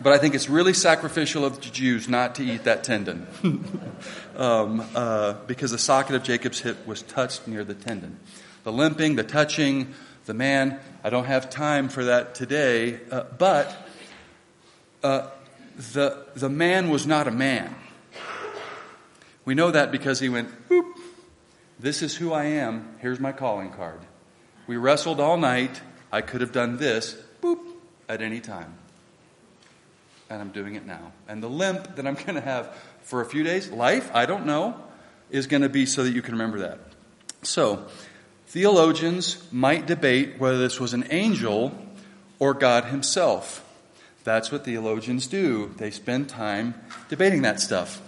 But 0.00 0.12
I 0.12 0.18
think 0.18 0.34
it's 0.34 0.48
really 0.48 0.74
sacrificial 0.74 1.44
of 1.44 1.60
the 1.60 1.70
Jews 1.70 2.08
not 2.08 2.34
to 2.36 2.44
eat 2.44 2.64
that 2.64 2.84
tendon. 2.84 3.26
um, 4.36 4.86
uh, 4.94 5.34
because 5.46 5.70
the 5.70 5.78
socket 5.78 6.14
of 6.14 6.22
Jacob's 6.22 6.60
hip 6.60 6.86
was 6.86 7.02
touched 7.02 7.48
near 7.48 7.64
the 7.64 7.74
tendon. 7.74 8.18
The 8.64 8.72
limping, 8.72 9.16
the 9.16 9.24
touching, 9.24 9.94
the 10.26 10.34
man, 10.34 10.78
I 11.02 11.10
don't 11.10 11.24
have 11.24 11.48
time 11.48 11.88
for 11.88 12.04
that 12.04 12.34
today, 12.34 13.00
uh, 13.10 13.24
but 13.38 13.74
uh, 15.02 15.28
the, 15.94 16.26
the 16.34 16.50
man 16.50 16.90
was 16.90 17.06
not 17.06 17.26
a 17.26 17.30
man. 17.30 17.74
We 19.46 19.54
know 19.54 19.70
that 19.70 19.90
because 19.90 20.20
he 20.20 20.28
went, 20.28 20.68
boop, 20.68 20.92
this 21.78 22.02
is 22.02 22.16
who 22.16 22.32
I 22.32 22.44
am, 22.44 22.96
here's 22.98 23.20
my 23.20 23.32
calling 23.32 23.70
card. 23.70 24.00
We 24.66 24.76
wrestled 24.76 25.20
all 25.20 25.38
night, 25.38 25.80
I 26.12 26.20
could 26.20 26.40
have 26.40 26.52
done 26.52 26.76
this, 26.76 27.16
boop, 27.40 27.60
at 28.08 28.20
any 28.20 28.40
time. 28.40 28.74
And 30.28 30.42
I'm 30.42 30.50
doing 30.50 30.74
it 30.74 30.84
now. 30.84 31.12
And 31.28 31.42
the 31.42 31.48
limp 31.48 31.96
that 31.96 32.06
I'm 32.06 32.14
going 32.14 32.34
to 32.34 32.40
have 32.40 32.76
for 33.02 33.20
a 33.20 33.24
few 33.24 33.44
days, 33.44 33.70
life, 33.70 34.10
I 34.12 34.26
don't 34.26 34.46
know, 34.46 34.76
is 35.30 35.46
going 35.46 35.62
to 35.62 35.68
be 35.68 35.86
so 35.86 36.02
that 36.02 36.10
you 36.10 36.22
can 36.22 36.32
remember 36.32 36.58
that. 36.58 36.80
So, 37.42 37.86
theologians 38.48 39.46
might 39.52 39.86
debate 39.86 40.40
whether 40.40 40.58
this 40.58 40.80
was 40.80 40.92
an 40.92 41.06
angel 41.10 41.72
or 42.40 42.52
God 42.52 42.86
Himself. 42.86 43.62
That's 44.24 44.50
what 44.50 44.64
theologians 44.64 45.28
do. 45.28 45.72
They 45.76 45.92
spend 45.92 46.28
time 46.28 46.74
debating 47.08 47.42
that 47.42 47.60
stuff, 47.60 48.00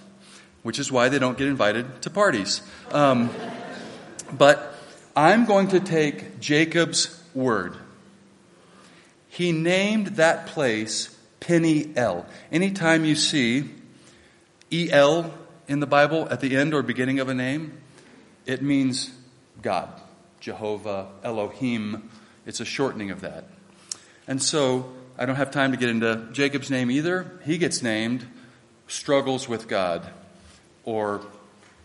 which 0.63 0.79
is 0.79 0.91
why 0.91 1.09
they 1.09 1.19
don't 1.19 1.39
get 1.39 1.49
invited 1.49 2.03
to 2.03 2.11
parties. 2.11 2.63
Um, 2.91 3.31
but 4.33 4.75
I'm 5.17 5.45
going 5.45 5.69
to 5.69 5.81
take 5.81 6.41
Jacob's 6.41 7.23
word. 7.35 7.77
He 9.29 9.53
named 9.53 10.09
that 10.17 10.47
place 10.47 11.17
Peniel. 11.41 12.27
Anytime 12.51 13.05
you 13.05 13.15
see 13.15 13.71
El 14.73 15.33
in 15.67 15.81
the 15.81 15.87
Bible 15.87 16.29
at 16.31 16.41
the 16.41 16.57
end 16.57 16.75
or 16.75 16.83
beginning 16.83 17.21
of 17.21 17.29
a 17.29 17.35
name, 17.35 17.81
it 18.47 18.63
means 18.63 19.11
God, 19.63 19.89
Jehovah, 20.41 21.09
Elohim. 21.23 22.11
It's 22.47 22.61
a 22.61 22.65
shortening 22.65 23.11
of 23.11 23.21
that. 23.21 23.45
And 24.27 24.43
so 24.43 24.93
I 25.19 25.27
don't 25.27 25.37
have 25.37 25.51
time 25.51 25.73
to 25.73 25.77
get 25.77 25.89
into 25.89 26.29
Jacob's 26.33 26.71
name 26.71 26.91
either. 26.91 27.41
He 27.45 27.59
gets 27.59 27.83
named 27.83 28.27
struggles 28.87 29.49
with 29.49 29.69
God 29.69 30.09
or 30.89 31.21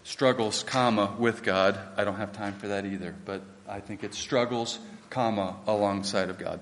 struggles, 0.05 0.63
comma, 0.63 1.13
with 1.19 1.43
God. 1.43 1.77
I 1.97 2.05
don't 2.05 2.15
have 2.15 2.31
time 2.31 2.53
for 2.53 2.69
that 2.69 2.85
either, 2.85 3.13
but 3.25 3.41
I 3.67 3.81
think 3.81 4.01
it's 4.01 4.17
struggles, 4.17 4.79
comma, 5.09 5.57
alongside 5.67 6.29
of 6.29 6.39
God. 6.39 6.61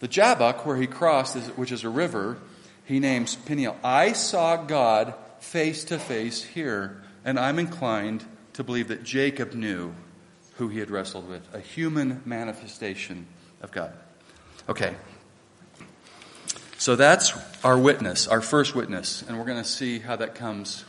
The 0.00 0.08
Jabbok, 0.08 0.66
where 0.66 0.76
he 0.76 0.88
crossed, 0.88 1.36
which 1.50 1.70
is 1.70 1.84
a 1.84 1.88
river, 1.88 2.38
he 2.86 2.98
names 2.98 3.36
Peniel. 3.36 3.76
I 3.84 4.14
saw 4.14 4.56
God 4.56 5.14
face 5.38 5.84
to 5.84 5.98
face 6.00 6.42
here, 6.42 7.00
and 7.24 7.38
I'm 7.38 7.60
inclined 7.60 8.24
to 8.54 8.64
believe 8.64 8.88
that 8.88 9.04
Jacob 9.04 9.54
knew 9.54 9.94
who 10.56 10.66
he 10.66 10.80
had 10.80 10.90
wrestled 10.90 11.28
with 11.28 11.42
a 11.54 11.60
human 11.60 12.20
manifestation 12.24 13.28
of 13.62 13.70
God. 13.70 13.92
Okay, 14.68 14.96
so 16.78 16.96
that's 16.96 17.32
our 17.62 17.78
witness, 17.78 18.26
our 18.26 18.40
first 18.40 18.74
witness, 18.74 19.22
and 19.22 19.38
we're 19.38 19.46
going 19.46 19.62
to 19.62 19.68
see 19.68 20.00
how 20.00 20.16
that 20.16 20.34
comes 20.34 20.84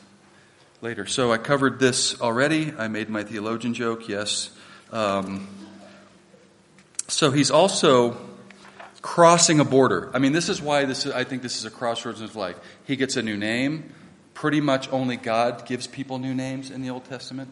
later. 0.86 1.08
So 1.08 1.34
I 1.34 1.40
covered 1.40 1.80
this 1.80 2.22
already. 2.22 2.72
I 2.78 2.90
made 2.90 3.10
my 3.10 3.24
theologian 3.24 3.74
joke, 3.74 4.08
yes. 4.08 4.52
Um, 4.92 5.48
so 7.08 7.32
he's 7.32 7.50
also 7.50 8.16
crossing 9.02 9.60
a 9.60 9.66
border. 9.66 10.12
I 10.14 10.20
mean, 10.20 10.32
this 10.32 10.48
is 10.48 10.62
why 10.62 10.86
this 10.86 11.08
is, 11.08 11.12
I 11.12 11.24
think 11.24 11.42
this 11.42 11.58
is 11.58 11.66
a 11.66 11.72
crossroads 11.72 12.22
in 12.22 12.28
his 12.28 12.36
life. 12.36 12.60
He 12.84 12.98
gets 12.98 13.18
a 13.18 13.24
new 13.24 13.36
name. 13.36 13.96
Pretty 14.36 14.62
much 14.62 14.88
only 14.92 15.18
God 15.18 15.66
gives 15.66 15.88
people 15.88 16.20
new 16.20 16.36
names 16.36 16.70
in 16.70 16.84
the 16.84 16.92
Old 16.92 17.06
Testament. 17.06 17.50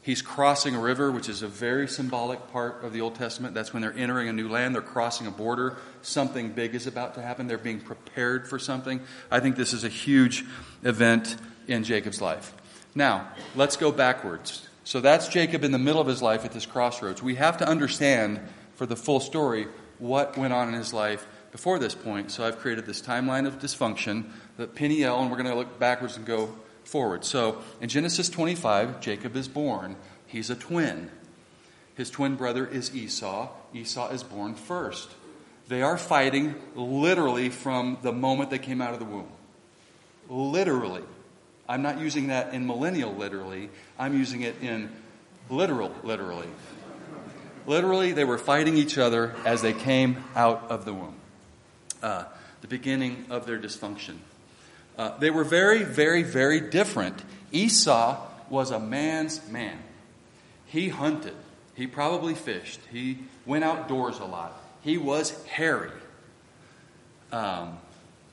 He's 0.00 0.22
crossing 0.22 0.76
a 0.76 0.80
river, 0.80 1.10
which 1.10 1.28
is 1.28 1.42
a 1.42 1.48
very 1.48 1.88
symbolic 1.88 2.52
part 2.52 2.84
of 2.84 2.92
the 2.92 3.00
Old 3.00 3.16
Testament. 3.16 3.54
That's 3.54 3.72
when 3.72 3.82
they're 3.82 3.96
entering 3.96 4.28
a 4.28 4.32
new 4.32 4.48
land, 4.48 4.76
they're 4.76 4.82
crossing 4.82 5.26
a 5.26 5.32
border. 5.32 5.78
Something 6.02 6.52
big 6.52 6.76
is 6.76 6.86
about 6.86 7.14
to 7.14 7.22
happen. 7.22 7.48
They're 7.48 7.58
being 7.58 7.80
prepared 7.80 8.46
for 8.46 8.60
something. 8.60 9.00
I 9.32 9.40
think 9.40 9.56
this 9.56 9.72
is 9.72 9.82
a 9.82 9.88
huge 9.88 10.44
event 10.84 11.36
in 11.72 11.84
Jacob's 11.84 12.20
life. 12.20 12.54
Now, 12.94 13.28
let's 13.56 13.76
go 13.76 13.90
backwards. 13.90 14.68
So 14.84 15.00
that's 15.00 15.28
Jacob 15.28 15.64
in 15.64 15.72
the 15.72 15.78
middle 15.78 16.00
of 16.00 16.06
his 16.06 16.22
life 16.22 16.44
at 16.44 16.52
this 16.52 16.66
crossroads. 16.66 17.22
We 17.22 17.36
have 17.36 17.58
to 17.58 17.68
understand 17.68 18.40
for 18.74 18.86
the 18.86 18.96
full 18.96 19.20
story 19.20 19.66
what 19.98 20.36
went 20.36 20.52
on 20.52 20.68
in 20.68 20.74
his 20.74 20.92
life 20.92 21.26
before 21.52 21.78
this 21.78 21.94
point. 21.94 22.30
So 22.30 22.44
I've 22.44 22.58
created 22.58 22.86
this 22.86 23.00
timeline 23.00 23.46
of 23.46 23.58
dysfunction, 23.58 24.30
the 24.56 24.66
Peniel, 24.66 25.20
and 25.20 25.30
we're 25.30 25.36
going 25.36 25.50
to 25.50 25.54
look 25.54 25.78
backwards 25.78 26.16
and 26.16 26.26
go 26.26 26.54
forward. 26.84 27.24
So 27.24 27.62
in 27.80 27.88
Genesis 27.88 28.28
25, 28.28 29.00
Jacob 29.00 29.36
is 29.36 29.48
born. 29.48 29.96
He's 30.26 30.50
a 30.50 30.56
twin. 30.56 31.10
His 31.94 32.10
twin 32.10 32.36
brother 32.36 32.66
is 32.66 32.94
Esau. 32.94 33.50
Esau 33.72 34.10
is 34.10 34.22
born 34.22 34.54
first. 34.54 35.10
They 35.68 35.82
are 35.82 35.96
fighting 35.96 36.54
literally 36.74 37.50
from 37.50 37.98
the 38.02 38.12
moment 38.12 38.50
they 38.50 38.58
came 38.58 38.80
out 38.80 38.94
of 38.94 38.98
the 38.98 39.04
womb. 39.04 39.28
Literally. 40.28 41.02
I'm 41.68 41.82
not 41.82 42.00
using 42.00 42.28
that 42.28 42.54
in 42.54 42.66
millennial 42.66 43.14
literally, 43.14 43.70
I'm 43.98 44.16
using 44.16 44.42
it 44.42 44.56
in 44.62 44.90
literal 45.48 45.94
literally. 46.02 46.48
Literally, 47.66 48.12
they 48.12 48.24
were 48.24 48.38
fighting 48.38 48.76
each 48.76 48.98
other 48.98 49.34
as 49.44 49.62
they 49.62 49.72
came 49.72 50.24
out 50.34 50.70
of 50.70 50.84
the 50.84 50.92
womb. 50.92 51.14
Uh, 52.02 52.24
the 52.60 52.66
beginning 52.66 53.26
of 53.30 53.46
their 53.46 53.58
dysfunction. 53.58 54.16
Uh, 54.96 55.16
they 55.18 55.30
were 55.30 55.44
very, 55.44 55.82
very, 55.84 56.22
very 56.22 56.60
different. 56.60 57.22
Esau 57.52 58.20
was 58.50 58.70
a 58.70 58.80
man's 58.80 59.46
man. 59.48 59.78
He 60.66 60.88
hunted. 60.88 61.34
He 61.74 61.86
probably 61.86 62.34
fished. 62.34 62.80
He 62.90 63.18
went 63.46 63.64
outdoors 63.64 64.18
a 64.18 64.24
lot. 64.24 64.60
He 64.82 64.98
was 64.98 65.44
hairy, 65.46 65.90
um, 67.30 67.78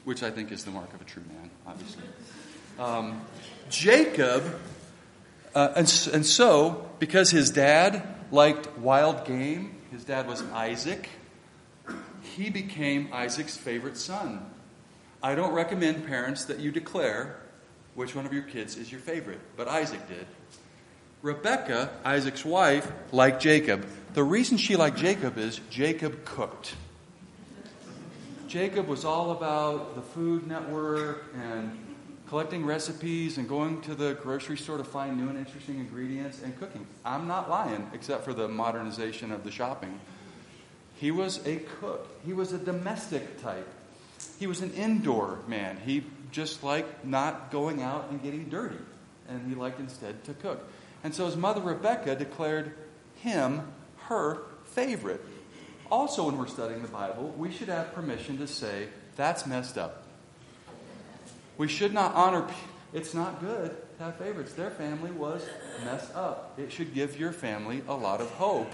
which 0.03 0.23
I 0.23 0.31
think 0.31 0.51
is 0.51 0.65
the 0.65 0.71
mark 0.71 0.93
of 0.93 1.01
a 1.01 1.05
true 1.05 1.23
man, 1.27 1.49
obviously. 1.65 2.03
Um, 2.79 3.21
Jacob, 3.69 4.57
uh, 5.53 5.73
and, 5.75 6.09
and 6.13 6.25
so, 6.25 6.89
because 6.99 7.29
his 7.29 7.49
dad 7.49 8.01
liked 8.31 8.77
wild 8.77 9.25
game, 9.25 9.75
his 9.91 10.05
dad 10.05 10.27
was 10.27 10.41
Isaac, 10.53 11.09
he 12.23 12.49
became 12.49 13.09
Isaac's 13.11 13.57
favorite 13.57 13.97
son. 13.97 14.49
I 15.21 15.35
don't 15.35 15.51
recommend 15.51 16.07
parents 16.07 16.45
that 16.45 16.59
you 16.59 16.71
declare 16.71 17.35
which 17.95 18.15
one 18.15 18.25
of 18.25 18.31
your 18.31 18.43
kids 18.43 18.77
is 18.77 18.89
your 18.89 19.01
favorite, 19.01 19.41
but 19.57 19.67
Isaac 19.67 20.07
did. 20.07 20.25
Rebecca, 21.21 21.89
Isaac's 22.05 22.45
wife, 22.45 22.89
liked 23.11 23.41
Jacob. 23.41 23.85
The 24.13 24.23
reason 24.23 24.57
she 24.57 24.77
liked 24.77 24.97
Jacob 24.97 25.37
is 25.37 25.59
Jacob 25.69 26.23
cooked. 26.23 26.75
Jacob 28.47 28.87
was 28.87 29.03
all 29.03 29.31
about 29.31 29.95
the 29.95 30.01
Food 30.01 30.47
Network 30.47 31.25
and 31.35 31.77
collecting 32.29 32.63
recipes 32.63 33.39
and 33.39 33.49
going 33.49 33.81
to 33.81 33.95
the 33.95 34.13
grocery 34.21 34.55
store 34.55 34.77
to 34.77 34.83
find 34.83 35.17
new 35.17 35.29
and 35.29 35.37
interesting 35.37 35.79
ingredients 35.79 36.43
and 36.43 36.57
cooking. 36.59 36.85
I'm 37.03 37.27
not 37.27 37.49
lying, 37.49 37.89
except 37.91 38.23
for 38.23 38.35
the 38.35 38.47
modernization 38.47 39.31
of 39.31 39.43
the 39.43 39.49
shopping. 39.49 39.99
He 40.97 41.09
was 41.09 41.45
a 41.47 41.55
cook, 41.79 42.07
he 42.23 42.33
was 42.33 42.53
a 42.53 42.59
domestic 42.59 43.41
type. 43.41 43.67
He 44.37 44.45
was 44.45 44.61
an 44.61 44.73
indoor 44.73 45.39
man. 45.47 45.77
He 45.83 46.03
just 46.31 46.63
liked 46.63 47.03
not 47.03 47.49
going 47.49 47.81
out 47.81 48.11
and 48.11 48.21
getting 48.21 48.47
dirty, 48.47 48.77
and 49.27 49.49
he 49.49 49.55
liked 49.55 49.79
instead 49.79 50.23
to 50.25 50.33
cook. 50.35 50.61
And 51.03 51.15
so 51.15 51.25
his 51.25 51.35
mother 51.35 51.61
Rebecca 51.61 52.15
declared 52.15 52.73
him 53.15 53.63
her 54.03 54.43
favorite. 54.65 55.25
Also, 55.89 56.27
when 56.27 56.37
we're 56.37 56.47
studying 56.47 56.83
the 56.83 56.89
Bible, 56.89 57.33
we 57.37 57.51
should 57.51 57.69
have 57.69 57.93
permission 57.95 58.37
to 58.37 58.45
say, 58.45 58.87
that's 59.15 59.47
messed 59.47 59.79
up. 59.79 60.03
We 61.59 61.67
should 61.67 61.93
not 61.93 62.15
honor, 62.15 62.47
it's 62.93 63.13
not 63.13 63.41
good 63.41 63.75
to 63.97 64.03
have 64.05 64.15
favorites. 64.15 64.53
Their 64.53 64.71
family 64.71 65.11
was 65.11 65.45
messed 65.83 66.15
up. 66.15 66.57
It 66.57 66.71
should 66.71 66.93
give 66.93 67.19
your 67.19 67.33
family 67.33 67.83
a 67.89 67.93
lot 67.93 68.21
of 68.21 68.31
hope 68.31 68.71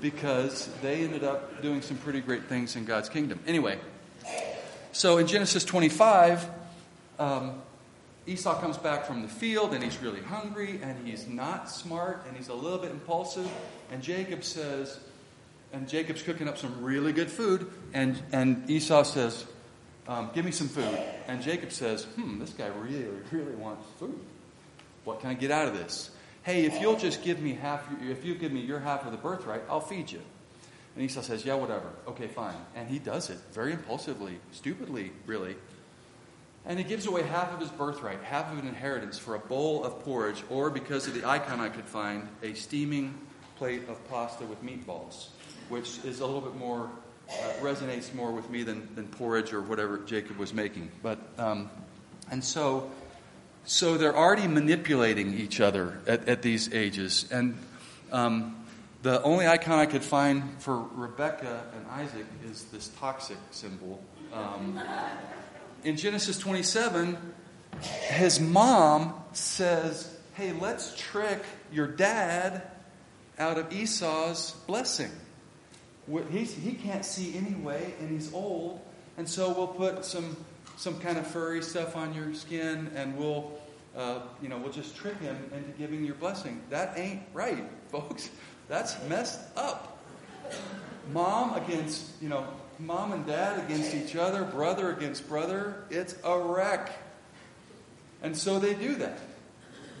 because 0.00 0.70
they 0.80 1.04
ended 1.04 1.24
up 1.24 1.60
doing 1.60 1.82
some 1.82 1.98
pretty 1.98 2.22
great 2.22 2.44
things 2.44 2.74
in 2.74 2.86
God's 2.86 3.10
kingdom. 3.10 3.38
Anyway, 3.46 3.78
so 4.92 5.18
in 5.18 5.26
Genesis 5.26 5.62
25, 5.66 6.48
um, 7.18 7.60
Esau 8.26 8.58
comes 8.62 8.78
back 8.78 9.04
from 9.04 9.20
the 9.20 9.28
field 9.28 9.74
and 9.74 9.84
he's 9.84 10.00
really 10.00 10.22
hungry 10.22 10.80
and 10.82 11.06
he's 11.06 11.28
not 11.28 11.68
smart 11.70 12.24
and 12.26 12.34
he's 12.34 12.48
a 12.48 12.54
little 12.54 12.78
bit 12.78 12.92
impulsive. 12.92 13.50
And 13.90 14.02
Jacob 14.02 14.42
says, 14.42 14.98
and 15.74 15.86
Jacob's 15.86 16.22
cooking 16.22 16.48
up 16.48 16.56
some 16.56 16.82
really 16.82 17.12
good 17.12 17.30
food. 17.30 17.70
And, 17.92 18.18
and 18.32 18.70
Esau 18.70 19.02
says, 19.02 19.44
um, 20.08 20.30
Give 20.34 20.44
me 20.44 20.50
some 20.50 20.68
food. 20.68 20.98
And 21.28 21.42
Jacob 21.42 21.72
says, 21.72 22.04
Hmm, 22.04 22.38
this 22.38 22.50
guy 22.50 22.68
really, 22.68 23.06
really 23.30 23.54
wants 23.54 23.86
food. 23.98 24.18
What 25.04 25.20
can 25.20 25.30
I 25.30 25.34
get 25.34 25.50
out 25.50 25.68
of 25.68 25.74
this? 25.74 26.10
Hey, 26.42 26.64
if 26.64 26.80
you'll 26.80 26.96
just 26.98 27.22
give 27.22 27.40
me 27.40 27.54
half, 27.54 27.86
if 28.02 28.24
you 28.24 28.34
give 28.34 28.52
me 28.52 28.60
your 28.60 28.80
half 28.80 29.04
of 29.06 29.12
the 29.12 29.18
birthright, 29.18 29.62
I'll 29.68 29.80
feed 29.80 30.10
you. 30.10 30.20
And 30.94 31.04
Esau 31.04 31.22
says, 31.22 31.44
Yeah, 31.44 31.54
whatever. 31.54 31.88
Okay, 32.08 32.28
fine. 32.28 32.56
And 32.74 32.88
he 32.88 32.98
does 32.98 33.30
it 33.30 33.38
very 33.52 33.72
impulsively, 33.72 34.38
stupidly, 34.52 35.12
really. 35.26 35.56
And 36.64 36.78
he 36.78 36.84
gives 36.84 37.06
away 37.06 37.22
half 37.22 37.52
of 37.52 37.58
his 37.58 37.70
birthright, 37.70 38.22
half 38.22 38.52
of 38.52 38.58
an 38.58 38.68
inheritance 38.68 39.18
for 39.18 39.34
a 39.34 39.38
bowl 39.38 39.84
of 39.84 40.00
porridge, 40.04 40.44
or 40.48 40.70
because 40.70 41.08
of 41.08 41.14
the 41.14 41.28
icon 41.28 41.58
I 41.58 41.68
could 41.68 41.86
find, 41.86 42.28
a 42.42 42.54
steaming 42.54 43.18
plate 43.56 43.88
of 43.88 44.08
pasta 44.08 44.44
with 44.44 44.62
meatballs, 44.64 45.28
which 45.68 45.98
is 46.04 46.20
a 46.20 46.26
little 46.26 46.40
bit 46.40 46.56
more, 46.56 46.88
resonates 47.60 48.12
more 48.14 48.32
with 48.32 48.48
me 48.50 48.62
than, 48.62 48.88
than 48.94 49.06
porridge 49.06 49.52
or 49.52 49.60
whatever 49.60 49.98
Jacob 49.98 50.36
was 50.38 50.52
making. 50.52 50.90
But, 51.02 51.18
um, 51.38 51.70
and 52.30 52.42
so, 52.42 52.90
so 53.64 53.96
they're 53.96 54.16
already 54.16 54.48
manipulating 54.48 55.34
each 55.34 55.60
other 55.60 55.98
at, 56.06 56.28
at 56.28 56.42
these 56.42 56.72
ages. 56.72 57.26
And 57.30 57.56
um, 58.10 58.64
the 59.02 59.22
only 59.22 59.46
icon 59.46 59.78
I 59.78 59.86
could 59.86 60.04
find 60.04 60.60
for 60.60 60.78
Rebecca 60.94 61.64
and 61.74 61.86
Isaac 61.88 62.26
is 62.48 62.64
this 62.66 62.88
toxic 62.98 63.38
symbol. 63.50 64.02
Um, 64.32 64.80
in 65.84 65.96
Genesis 65.96 66.38
27, 66.38 67.16
his 67.80 68.40
mom 68.40 69.14
says, 69.32 70.16
Hey, 70.34 70.52
let's 70.52 70.96
trick 70.96 71.42
your 71.72 71.86
dad 71.86 72.62
out 73.38 73.58
of 73.58 73.72
Esau's 73.72 74.52
blessing. 74.66 75.10
He's, 76.30 76.54
he 76.54 76.72
can't 76.72 77.04
see 77.04 77.36
anyway, 77.36 77.94
and 78.00 78.10
he's 78.10 78.32
old, 78.34 78.80
and 79.16 79.28
so 79.28 79.52
we'll 79.52 79.68
put 79.68 80.04
some, 80.04 80.36
some 80.76 80.98
kind 80.98 81.16
of 81.16 81.26
furry 81.26 81.62
stuff 81.62 81.96
on 81.96 82.12
your 82.12 82.34
skin, 82.34 82.90
and 82.96 83.16
we'll, 83.16 83.52
uh, 83.96 84.20
you 84.42 84.48
know, 84.48 84.58
we'll 84.58 84.72
just 84.72 84.96
trick 84.96 85.18
him 85.20 85.36
into 85.54 85.70
giving 85.78 86.04
your 86.04 86.16
blessing. 86.16 86.60
That 86.70 86.98
ain't 86.98 87.22
right, 87.32 87.64
folks. 87.90 88.30
That's 88.68 88.96
messed 89.08 89.40
up. 89.56 89.98
Mom 91.12 91.54
against, 91.54 92.10
you 92.20 92.28
know, 92.28 92.46
mom 92.78 93.12
and 93.12 93.24
dad 93.24 93.64
against 93.64 93.94
each 93.94 94.16
other, 94.16 94.42
brother 94.44 94.92
against 94.92 95.28
brother, 95.28 95.84
it's 95.90 96.16
a 96.24 96.38
wreck. 96.38 96.90
And 98.22 98.36
so 98.36 98.58
they 98.58 98.74
do 98.74 98.96
that. 98.96 99.18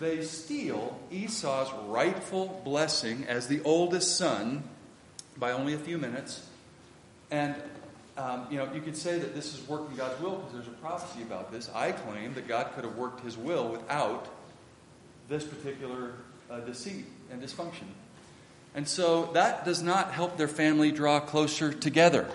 They 0.00 0.22
steal 0.22 0.98
Esau's 1.12 1.72
rightful 1.86 2.60
blessing 2.64 3.24
as 3.28 3.46
the 3.46 3.62
oldest 3.62 4.16
son 4.16 4.64
by 5.38 5.52
only 5.52 5.74
a 5.74 5.78
few 5.78 5.98
minutes. 5.98 6.46
And, 7.30 7.54
um, 8.16 8.46
you 8.50 8.58
know, 8.58 8.72
you 8.72 8.80
could 8.80 8.96
say 8.96 9.18
that 9.18 9.34
this 9.34 9.54
is 9.54 9.66
working 9.68 9.96
God's 9.96 10.20
will 10.20 10.36
because 10.36 10.52
there's 10.52 10.66
a 10.66 10.78
prophecy 10.80 11.22
about 11.22 11.50
this. 11.50 11.70
I 11.74 11.92
claim 11.92 12.34
that 12.34 12.46
God 12.46 12.72
could 12.74 12.84
have 12.84 12.96
worked 12.96 13.24
his 13.24 13.36
will 13.36 13.68
without 13.68 14.28
this 15.28 15.44
particular 15.44 16.12
uh, 16.50 16.60
deceit 16.60 17.06
and 17.30 17.42
dysfunction. 17.42 17.86
And 18.74 18.86
so 18.88 19.26
that 19.34 19.64
does 19.64 19.82
not 19.82 20.12
help 20.12 20.36
their 20.36 20.48
family 20.48 20.92
draw 20.92 21.20
closer 21.20 21.72
together. 21.72 22.28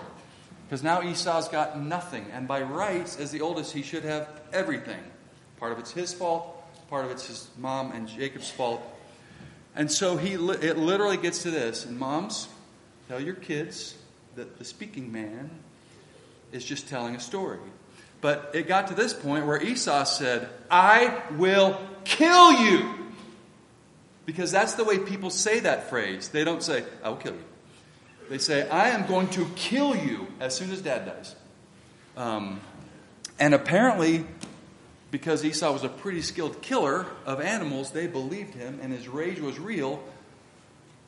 Because 0.68 0.82
now 0.82 1.02
Esau's 1.02 1.48
got 1.48 1.80
nothing. 1.80 2.26
And 2.32 2.46
by 2.46 2.62
rights, 2.62 3.18
as 3.18 3.30
the 3.30 3.40
oldest, 3.40 3.72
he 3.72 3.82
should 3.82 4.04
have 4.04 4.28
everything. 4.52 5.00
Part 5.58 5.72
of 5.72 5.78
it's 5.78 5.90
his 5.90 6.12
fault, 6.12 6.62
part 6.88 7.04
of 7.04 7.10
it's 7.10 7.26
his 7.26 7.48
mom 7.56 7.92
and 7.92 8.06
Jacob's 8.06 8.50
fault. 8.50 8.82
And 9.74 9.90
so 9.90 10.16
he, 10.16 10.34
it 10.34 10.76
literally 10.76 11.16
gets 11.16 11.42
to 11.44 11.50
this. 11.50 11.86
And 11.86 11.98
moms, 11.98 12.48
tell 13.08 13.20
your 13.20 13.34
kids 13.34 13.96
that 14.36 14.58
the 14.58 14.64
speaking 14.64 15.10
man 15.10 15.50
is 16.52 16.64
just 16.64 16.88
telling 16.88 17.16
a 17.16 17.20
story. 17.20 17.58
But 18.20 18.50
it 18.52 18.68
got 18.68 18.88
to 18.88 18.94
this 18.94 19.14
point 19.14 19.46
where 19.46 19.62
Esau 19.62 20.04
said, 20.04 20.48
I 20.70 21.22
will 21.36 21.80
kill 22.04 22.52
you. 22.52 22.94
Because 24.26 24.52
that's 24.52 24.74
the 24.74 24.84
way 24.84 24.98
people 24.98 25.30
say 25.30 25.60
that 25.60 25.88
phrase. 25.88 26.28
They 26.28 26.44
don't 26.44 26.62
say, 26.62 26.84
I 27.02 27.08
will 27.08 27.16
kill 27.16 27.32
you. 27.32 27.44
They 28.28 28.38
say, 28.38 28.68
I 28.68 28.90
am 28.90 29.06
going 29.06 29.28
to 29.28 29.46
kill 29.56 29.96
you 29.96 30.26
as 30.38 30.54
soon 30.54 30.70
as 30.70 30.82
dad 30.82 31.06
dies. 31.06 31.34
Um, 32.16 32.60
and 33.38 33.54
apparently, 33.54 34.26
because 35.10 35.44
Esau 35.44 35.72
was 35.72 35.84
a 35.84 35.88
pretty 35.88 36.20
skilled 36.20 36.60
killer 36.60 37.06
of 37.24 37.40
animals, 37.40 37.92
they 37.92 38.06
believed 38.06 38.54
him 38.54 38.80
and 38.82 38.92
his 38.92 39.08
rage 39.08 39.40
was 39.40 39.58
real. 39.58 40.02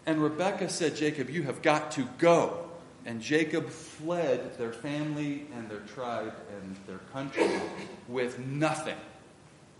And 0.06 0.22
Rebekah 0.22 0.68
said, 0.68 0.96
Jacob, 0.96 1.30
you 1.30 1.42
have 1.44 1.62
got 1.62 1.92
to 1.92 2.08
go. 2.18 2.66
And 3.06 3.20
Jacob 3.20 3.68
fled 3.70 4.58
their 4.58 4.72
family 4.72 5.46
and 5.54 5.70
their 5.70 5.80
tribe 5.80 6.34
and 6.60 6.76
their 6.86 6.98
country 7.12 7.48
with 8.08 8.38
nothing. 8.38 8.96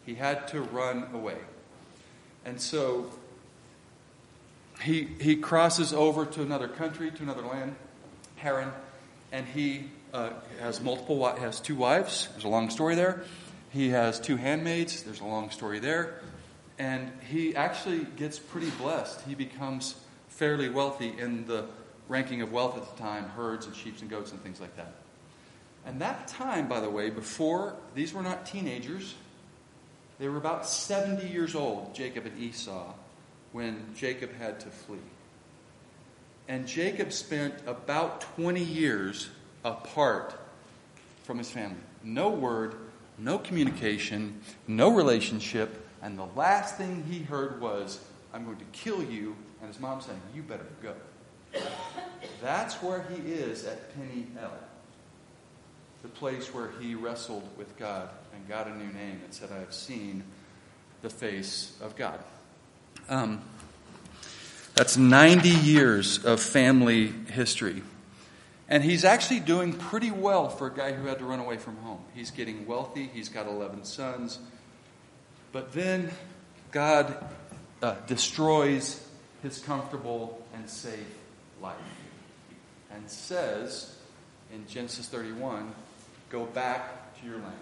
He 0.07 0.15
had 0.15 0.49
to 0.49 0.61
run 0.61 1.09
away. 1.13 1.37
And 2.45 2.61
so 2.61 3.11
he, 4.83 5.09
he 5.21 5.37
crosses 5.37 5.93
over 5.93 6.25
to 6.25 6.43
another 6.43 6.69
country, 6.69 7.11
to 7.11 7.23
another 7.23 7.43
land, 7.43 7.77
Haran, 8.37 8.73
and 9.33 9.47
he 9.47 9.91
uh, 10.15 10.31
has 10.61 10.81
multiple, 10.81 11.25
has 11.37 11.61
two 11.61 11.77
wives. 11.77 12.29
There's 12.33 12.45
a 12.45 12.49
long 12.49 12.71
story 12.71 12.95
there. 12.95 13.25
He 13.71 13.91
has 13.91 14.19
two 14.19 14.37
handmaids. 14.37 15.03
There's 15.03 15.21
a 15.21 15.27
long 15.27 15.51
story 15.51 15.79
there. 15.79 16.21
And 16.79 17.13
he 17.29 17.55
actually 17.55 18.07
gets 18.17 18.39
pretty 18.39 18.71
blessed. 18.71 19.21
He 19.29 19.35
becomes 19.35 19.95
fairly 20.41 20.71
wealthy 20.71 21.13
in 21.19 21.47
the 21.47 21.67
ranking 22.09 22.41
of 22.41 22.51
wealth 22.51 22.75
at 22.75 22.97
the 22.97 23.03
time 23.03 23.25
herds 23.37 23.67
and 23.67 23.77
sheep 23.77 23.95
and 24.01 24.09
goats 24.09 24.33
and 24.33 24.43
things 24.43 24.59
like 24.59 24.75
that. 24.75 24.95
And 25.85 26.01
that 26.01 26.29
time, 26.29 26.67
by 26.67 26.81
the 26.81 26.89
way, 26.89 27.11
before, 27.11 27.77
these 27.95 28.15
were 28.15 28.23
not 28.23 28.47
teenagers. 28.47 29.15
They 30.19 30.29
were 30.29 30.39
about 30.39 30.65
70 30.65 31.29
years 31.29 31.55
old, 31.55 31.95
Jacob 31.95 32.25
and 32.25 32.39
Esau 32.39 32.95
when 33.53 33.85
Jacob 33.95 34.33
had 34.33 34.61
to 34.61 34.69
flee. 34.69 34.97
And 36.49 36.67
Jacob 36.67 37.13
spent 37.13 37.53
about 37.67 38.23
20 38.37 38.65
years 38.65 39.29
apart 39.63 40.35
from 41.25 41.37
his 41.37 41.51
family. 41.51 41.77
No 42.03 42.31
word, 42.31 42.77
no 43.19 43.37
communication, 43.37 44.41
no 44.67 44.89
relationship. 44.89 45.87
And 46.01 46.19
the 46.19 46.29
last 46.35 46.79
thing 46.79 47.05
he 47.11 47.19
heard 47.19 47.61
was, 47.61 48.01
I'm 48.33 48.47
going 48.47 48.57
to 48.57 48.65
kill 48.73 49.05
you. 49.05 49.37
And 49.61 49.69
his 49.69 49.81
mom 49.81 50.01
saying, 50.01 50.21
You 50.35 50.43
better 50.43 50.67
go. 50.83 50.95
That's 52.41 52.77
where 52.77 53.05
he 53.11 53.17
is 53.33 53.65
at 53.65 53.95
Peniel, 53.95 54.53
the 56.03 56.09
place 56.09 56.55
where 56.55 56.71
he 56.81 56.95
wrestled 56.95 57.49
with 57.57 57.77
God 57.79 58.09
and 58.35 58.49
got 58.49 58.67
a 58.67 58.71
new 58.71 58.93
name 58.93 59.21
and 59.25 59.35
said, 59.35 59.51
I 59.53 59.59
have 59.59 59.75
seen 59.75 60.25
the 61.03 61.11
face 61.11 61.77
of 61.81 61.97
God. 61.97 62.19
Um, 63.09 63.43
that's 64.75 64.97
90 64.97 65.49
years 65.49 66.25
of 66.25 66.41
family 66.41 67.09
history. 67.09 67.83
And 68.69 68.85
he's 68.85 69.05
actually 69.05 69.41
doing 69.41 69.73
pretty 69.73 70.13
well 70.13 70.49
for 70.49 70.69
a 70.69 70.73
guy 70.73 70.93
who 70.93 71.07
had 71.07 71.19
to 71.19 71.25
run 71.25 71.41
away 71.41 71.57
from 71.57 71.77
home. 71.79 72.05
He's 72.15 72.31
getting 72.31 72.67
wealthy, 72.67 73.11
he's 73.13 73.29
got 73.29 73.47
11 73.47 73.85
sons. 73.85 74.39
But 75.53 75.73
then 75.73 76.11
God 76.71 77.17
uh, 77.83 77.97
destroys 78.07 79.05
his 79.43 79.59
comfortable 79.59 80.45
and 80.55 80.69
safe 80.69 81.15
life 81.63 81.77
and 82.93 83.09
says 83.09 83.97
in 84.53 84.67
Genesis 84.67 85.09
31 85.09 85.73
go 86.31 86.45
back 86.45 87.19
to 87.21 87.27
your 87.27 87.37
land 87.37 87.55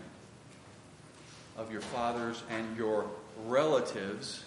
of 1.56 1.72
your 1.72 1.80
fathers 1.80 2.42
and 2.50 2.76
your 2.76 3.06
relatives 3.46 4.44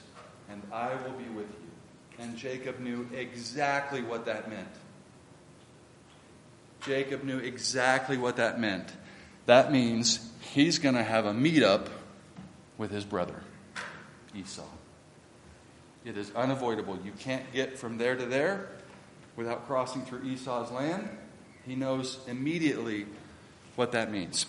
and 0.50 0.62
I 0.72 0.90
will 1.04 1.12
be 1.12 1.30
with 1.30 1.48
you. 1.48 2.24
And 2.24 2.38
Jacob 2.38 2.80
knew 2.80 3.08
exactly 3.14 4.02
what 4.02 4.26
that 4.26 4.50
meant. 4.50 4.68
Jacob 6.82 7.24
knew 7.24 7.38
exactly 7.38 8.18
what 8.18 8.38
that 8.38 8.60
meant. 8.60 8.92
That 9.46 9.72
means 9.72 10.32
he's 10.42 10.80
going 10.80 10.96
to 10.96 11.04
have 11.04 11.26
a 11.26 11.32
meetup 11.32 11.88
with 12.78 12.92
his 12.92 13.06
brother, 13.06 13.42
Esau. 14.36 14.64
It 16.04 16.18
is 16.18 16.32
unavoidable. 16.36 16.98
You 17.04 17.12
can't 17.12 17.52
get 17.54 17.78
from 17.78 17.98
there 17.98 18.16
to 18.16 18.26
there 18.26 18.70
without 19.36 19.68
crossing 19.68 20.04
through 20.04 20.24
Esau's 20.24 20.72
land. 20.72 21.10
He 21.66 21.76
knows 21.76 22.20
immediately 22.28 23.06
what 23.76 23.92
that 23.92 24.12
means. 24.12 24.46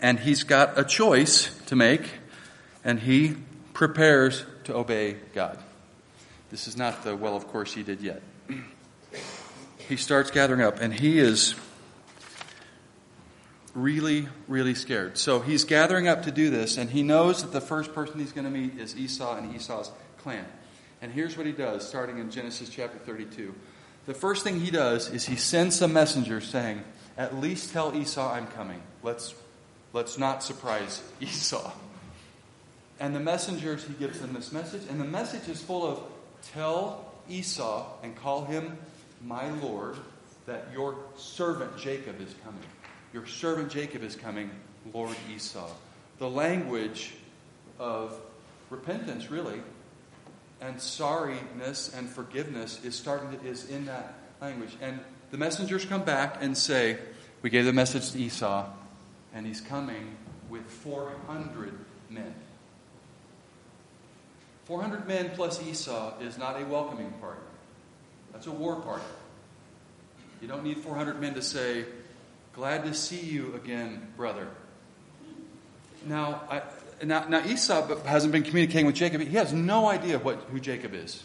And 0.00 0.20
he's 0.20 0.44
got 0.44 0.78
a 0.78 0.84
choice 0.84 1.58
to 1.66 1.76
make, 1.76 2.02
and 2.84 3.00
he 3.00 3.36
prepares 3.72 4.44
to 4.64 4.76
obey 4.76 5.16
God. 5.34 5.58
This 6.50 6.68
is 6.68 6.76
not 6.76 7.02
the, 7.02 7.16
well, 7.16 7.36
of 7.36 7.48
course 7.48 7.72
he 7.72 7.82
did 7.82 8.00
yet. 8.00 8.22
He 9.88 9.96
starts 9.96 10.30
gathering 10.30 10.60
up, 10.60 10.80
and 10.80 10.92
he 10.92 11.18
is 11.18 11.54
really, 13.74 14.28
really 14.46 14.74
scared. 14.74 15.16
So 15.16 15.40
he's 15.40 15.64
gathering 15.64 16.08
up 16.08 16.24
to 16.24 16.30
do 16.30 16.50
this, 16.50 16.76
and 16.76 16.90
he 16.90 17.02
knows 17.02 17.42
that 17.42 17.52
the 17.52 17.60
first 17.60 17.94
person 17.94 18.20
he's 18.20 18.32
going 18.32 18.44
to 18.44 18.50
meet 18.50 18.78
is 18.78 18.96
Esau 18.96 19.36
and 19.36 19.54
Esau's 19.54 19.90
clan. 20.28 20.44
And 21.00 21.10
here's 21.10 21.38
what 21.38 21.46
he 21.46 21.52
does, 21.52 21.88
starting 21.88 22.18
in 22.18 22.30
Genesis 22.30 22.68
chapter 22.68 22.98
32. 22.98 23.54
The 24.04 24.12
first 24.12 24.44
thing 24.44 24.60
he 24.60 24.70
does 24.70 25.10
is 25.10 25.24
he 25.24 25.36
sends 25.36 25.76
some 25.76 25.94
messenger 25.94 26.42
saying, 26.42 26.84
At 27.16 27.40
least 27.40 27.72
tell 27.72 27.96
Esau 27.96 28.30
I'm 28.30 28.46
coming. 28.48 28.82
Let's, 29.02 29.34
let's 29.94 30.18
not 30.18 30.42
surprise 30.42 31.02
Esau. 31.22 31.72
And 33.00 33.14
the 33.14 33.20
messengers, 33.20 33.84
he 33.84 33.94
gives 33.94 34.20
them 34.20 34.34
this 34.34 34.52
message, 34.52 34.82
and 34.90 35.00
the 35.00 35.06
message 35.06 35.48
is 35.48 35.62
full 35.62 35.86
of 35.86 36.02
tell 36.52 37.10
Esau 37.30 37.86
and 38.02 38.14
call 38.14 38.44
him 38.44 38.76
my 39.24 39.48
Lord 39.62 39.96
that 40.44 40.66
your 40.74 40.94
servant 41.16 41.78
Jacob 41.78 42.20
is 42.20 42.34
coming. 42.44 42.60
Your 43.14 43.24
servant 43.26 43.70
Jacob 43.70 44.02
is 44.02 44.14
coming, 44.14 44.50
Lord 44.92 45.16
Esau. 45.34 45.70
The 46.18 46.28
language 46.28 47.14
of 47.78 48.20
repentance, 48.70 49.30
really, 49.30 49.62
and 50.60 50.76
sorryness 50.76 51.96
and 51.96 52.08
forgiveness 52.08 52.84
is 52.84 52.94
starting 52.94 53.38
to, 53.38 53.46
is 53.46 53.68
in 53.68 53.86
that 53.86 54.14
language. 54.40 54.76
And 54.80 55.00
the 55.30 55.38
messengers 55.38 55.84
come 55.84 56.02
back 56.02 56.38
and 56.40 56.56
say, 56.56 56.98
We 57.42 57.50
gave 57.50 57.64
the 57.64 57.72
message 57.72 58.10
to 58.12 58.18
Esau, 58.18 58.66
and 59.34 59.46
he's 59.46 59.60
coming 59.60 60.16
with 60.48 60.64
400 60.64 61.78
men. 62.10 62.34
400 64.64 65.06
men 65.08 65.30
plus 65.34 65.62
Esau 65.66 66.18
is 66.20 66.36
not 66.36 66.60
a 66.60 66.64
welcoming 66.66 67.10
party. 67.20 67.40
That's 68.32 68.46
a 68.46 68.52
war 68.52 68.76
party. 68.76 69.04
You 70.42 70.48
don't 70.48 70.62
need 70.62 70.78
400 70.78 71.20
men 71.20 71.34
to 71.34 71.42
say, 71.42 71.84
Glad 72.52 72.84
to 72.84 72.94
see 72.94 73.20
you 73.20 73.54
again, 73.54 74.08
brother. 74.16 74.48
Now, 76.06 76.42
I, 76.50 76.62
now, 77.02 77.26
now 77.28 77.44
Esau 77.44 77.96
hasn't 78.04 78.32
been 78.32 78.42
communicating 78.42 78.86
with 78.86 78.94
Jacob. 78.94 79.20
He 79.20 79.36
has 79.36 79.52
no 79.52 79.88
idea 79.88 80.18
what, 80.18 80.36
who 80.50 80.60
Jacob 80.60 80.94
is. 80.94 81.22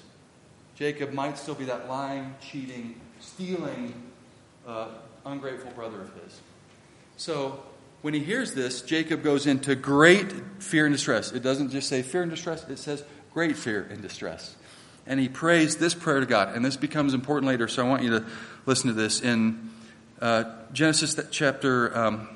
Jacob 0.76 1.14
might 1.14 1.38
still 1.38 1.56
be 1.56 1.66
that 1.66 1.88
lying, 1.88 2.36
cheating, 2.42 3.00
stealing, 3.20 3.94
uh, 4.68 4.88
ungrateful 5.26 5.72
brother 5.72 6.02
of 6.02 6.14
his. 6.24 6.42
So 7.18 7.64
when 8.02 8.14
he 8.14 8.22
hears 8.22 8.54
this, 8.54 8.82
Jacob 8.82 9.24
goes 9.24 9.48
into 9.48 9.76
great 9.76 10.32
fear 10.60 10.86
and 10.86 10.94
distress. 10.94 11.32
It 11.32 11.44
doesn't 11.44 11.70
just 11.70 11.88
say 11.88 12.02
fear 12.02 12.24
and 12.24 12.32
distress, 12.32 12.68
it 12.68 12.80
says 12.80 13.04
great 13.34 13.56
fear 13.56 13.88
and 13.90 14.02
distress. 14.02 14.56
And 15.06 15.20
he 15.20 15.28
prays 15.28 15.78
this 15.78 15.94
prayer 15.94 16.20
to 16.20 16.26
God. 16.26 16.56
And 16.56 16.64
this 16.64 16.78
becomes 16.78 17.14
important 17.14 17.48
later, 17.48 17.68
so 17.68 17.86
I 17.86 17.90
want 17.90 18.04
you 18.04 18.12
to 18.12 18.26
listen 18.66 18.88
to 18.88 18.94
this. 18.94 19.22
In 19.22 19.70
uh, 20.22 20.46
Genesis 20.72 21.20
chapter 21.30 21.98
um, 21.98 22.30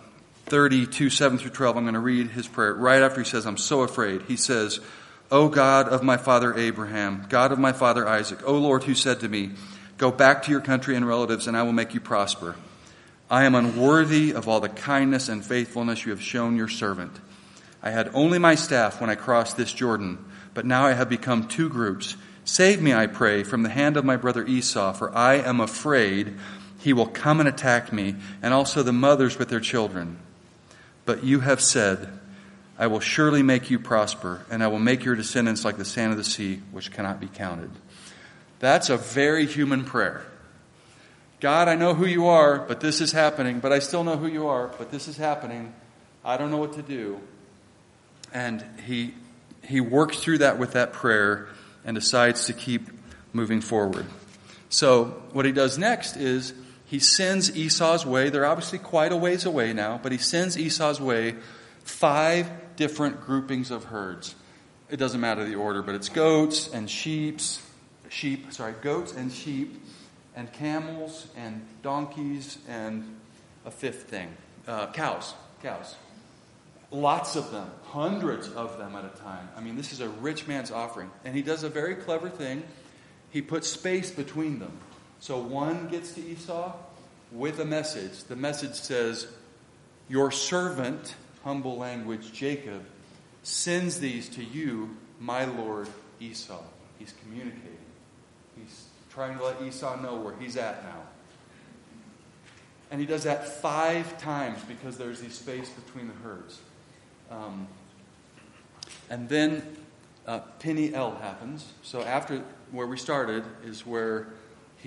32, 0.48 1.10
7 1.10 1.38
through 1.38 1.52
12, 1.52 1.78
I'm 1.78 1.84
going 1.84 1.94
to 1.94 2.00
read 2.00 2.30
his 2.32 2.48
prayer. 2.48 2.74
Right 2.74 3.02
after 3.02 3.22
he 3.22 3.30
says, 3.30 3.46
I'm 3.46 3.58
so 3.58 3.82
afraid, 3.82 4.24
he 4.24 4.38
says, 4.38 4.80
O 5.30 5.50
God 5.50 5.90
of 5.90 6.04
my 6.04 6.18
father 6.18 6.56
Abraham, 6.56 7.26
God 7.30 7.52
of 7.52 7.60
my 7.60 7.74
father 7.74 8.08
Isaac, 8.08 8.40
O 8.48 8.54
Lord, 8.54 8.84
who 8.84 8.96
said 8.96 9.20
to 9.22 9.30
me, 9.30 9.52
Go 9.98 10.12
back 10.12 10.44
to 10.44 10.52
your 10.52 10.62
country 10.62 10.96
and 10.96 11.08
relatives, 11.08 11.48
and 11.48 11.58
I 11.58 11.64
will 11.64 11.74
make 11.74 11.94
you 11.94 12.00
prosper. 12.00 12.56
I 13.30 13.46
am 13.46 13.56
unworthy 13.56 14.32
of 14.32 14.48
all 14.48 14.60
the 14.60 14.70
kindness 14.70 15.28
and 15.28 15.44
faithfulness 15.44 16.06
you 16.06 16.12
have 16.12 16.22
shown 16.22 16.56
your 16.56 16.68
servant. 16.68 17.20
I 17.82 17.90
had 17.90 18.12
only 18.14 18.40
my 18.40 18.56
staff 18.56 19.02
when 19.02 19.10
I 19.10 19.16
crossed 19.16 19.58
this 19.58 19.74
Jordan 19.74 20.24
but 20.58 20.66
now 20.66 20.88
I 20.88 20.94
have 20.94 21.08
become 21.08 21.48
two 21.48 21.70
groups. 21.70 22.18
Save 22.44 22.82
me, 22.82 22.92
I 22.92 23.06
pray, 23.06 23.44
from 23.44 23.62
the 23.62 23.70
hand 23.70 23.96
of 23.96 24.04
my 24.04 24.18
brother 24.18 24.44
Esau, 24.44 24.92
for 24.94 25.16
I 25.16 25.36
am 25.36 25.60
afraid 25.60 26.34
he 26.80 26.94
will 26.94 27.06
come 27.06 27.40
and 27.40 27.48
attack 27.48 27.94
me, 27.94 28.16
and 28.42 28.56
also 28.56 28.82
the 28.82 28.92
mothers 28.92 29.38
with 29.38 29.50
their 29.50 29.60
children. 29.60 30.18
But 31.08 31.24
you 31.24 31.39
have 31.39 31.62
said, 31.62 32.10
I 32.78 32.88
will 32.88 33.00
surely 33.00 33.41
make 33.41 33.72
you 33.72 33.80
prosper, 33.80 34.46
and 34.52 34.62
I 34.62 34.67
will 34.67 34.78
make 34.78 35.06
your 35.06 35.15
descendants 35.15 35.63
like 35.63 35.78
the 35.78 35.86
sand 35.86 36.12
of 36.12 36.17
the 36.17 36.26
sea, 36.26 36.62
which 36.72 36.91
cannot 36.91 37.22
be 37.22 37.28
counted. 37.28 37.72
That's 38.60 38.89
a 38.89 38.98
very 38.98 39.46
human 39.46 39.86
prayer. 39.86 40.26
God, 41.39 41.70
I 41.70 41.76
know 41.76 41.93
who 41.93 42.06
you 42.06 42.28
are, 42.28 42.60
but 42.60 42.82
this 42.82 43.00
is 43.00 43.13
happening. 43.13 43.62
But 43.62 43.72
I 43.72 43.80
still 43.80 44.04
know 44.04 44.17
who 44.17 44.28
you 44.28 44.48
are, 44.48 44.67
but 44.78 44.91
this 44.91 45.08
is 45.08 45.15
happening. 45.15 45.74
I 46.26 46.36
don't 46.36 46.52
know 46.52 46.58
what 46.58 46.74
to 46.74 46.82
do. 46.82 47.22
And 48.34 48.65
he 48.86 49.13
he 49.63 49.80
works 49.80 50.17
through 50.17 50.39
that 50.39 50.60
with 50.60 50.74
that 50.74 50.91
prayer 50.91 51.48
and 51.86 51.96
decides 51.96 52.48
to 52.48 52.54
keep 52.54 52.89
moving 53.32 53.62
forward. 53.62 54.06
So, 54.67 55.22
what 55.32 55.46
he 55.46 55.54
does 55.54 55.78
next 55.78 56.17
is 56.17 56.54
he 56.88 57.00
sends 57.00 57.56
Esau's 57.56 58.06
way. 58.06 58.30
They're 58.30 58.45
obviously 58.45 58.80
quite 58.80 59.12
a 59.12 59.17
ways 59.17 59.45
away 59.45 59.73
now, 59.73 60.00
but 60.02 60.13
he 60.13 60.17
sends 60.17 60.58
Esau's 60.58 61.02
way 61.02 61.36
five 61.84 62.50
different 62.78 63.21
groupings 63.21 63.71
of 63.71 63.86
herds. 63.86 64.36
It 64.89 64.95
doesn't 64.95 65.19
matter 65.19 65.43
the 65.43 65.56
order, 65.56 65.82
but 65.82 65.95
it's 65.95 66.08
goats 66.08 66.69
and 66.73 66.89
sheep, 66.89 67.41
sheep, 68.08 68.54
sorry, 68.54 68.73
goats 68.82 69.13
and 69.13 69.32
sheep, 69.32 69.84
and 70.34 70.52
camels 70.54 71.28
and 71.36 71.65
donkeys 71.82 72.58
and 72.69 73.17
a 73.65 73.71
fifth 73.71 74.04
thing, 74.04 74.30
uh, 74.65 74.88
cows, 74.93 75.34
cows. 75.62 75.95
Lots 76.89 77.36
of 77.36 77.52
them, 77.52 77.69
hundreds 77.84 78.47
of 78.47 78.78
them 78.78 78.95
at 78.95 79.04
a 79.04 79.10
time. 79.19 79.50
I 79.58 79.60
mean, 79.60 79.76
this 79.76 79.91
is 79.91 80.00
a 80.00 80.08
rich 80.08 80.47
man's 80.47 80.71
offering. 80.71 81.12
And 81.26 81.36
he 81.36 81.41
does 81.41 81.63
a 81.63 81.69
very 81.69 81.95
clever 81.95 82.30
thing. 82.30 82.63
He 83.30 83.41
puts 83.41 83.67
space 83.67 84.10
between 84.10 84.60
them. 84.60 84.71
So 85.19 85.39
one 85.39 85.88
gets 85.88 86.13
to 86.13 86.21
Esau 86.21 86.73
with 87.32 87.60
a 87.60 87.65
message. 87.65 88.23
The 88.23 88.36
message 88.36 88.75
says, 88.75 89.27
Your 90.10 90.32
servant, 90.32 91.15
humble 91.43 91.77
language, 91.77 92.32
Jacob, 92.32 92.84
sends 93.43 93.99
these 93.99 94.30
to 94.30 94.43
you, 94.43 94.95
my 95.19 95.45
lord 95.45 95.88
Esau. 96.19 96.62
He's 96.99 97.13
communicating. 97.23 97.77
He's 98.58 98.86
trying 99.10 99.38
to 99.38 99.43
let 99.43 99.62
Esau 99.62 100.01
know 100.01 100.15
where 100.15 100.36
he's 100.38 100.58
at 100.58 100.84
now. 100.84 101.01
And 102.89 103.01
he 103.01 103.06
does 103.08 103.23
that 103.23 103.47
five 103.47 104.17
times 104.17 104.60
because 104.67 104.97
there's 104.97 105.21
the 105.21 105.30
space 105.30 105.69
between 105.69 106.08
the 106.08 106.13
herds. 106.23 106.60
Um, 107.30 107.67
and 109.10 109.27
then 109.27 109.77
uh, 110.25 110.39
Peniel 110.60 111.15
happens. 111.21 111.71
So 111.84 112.01
after 112.01 112.43
where 112.71 112.88
we 112.88 112.97
started 112.97 113.43
is 113.63 113.86
where 113.86 114.30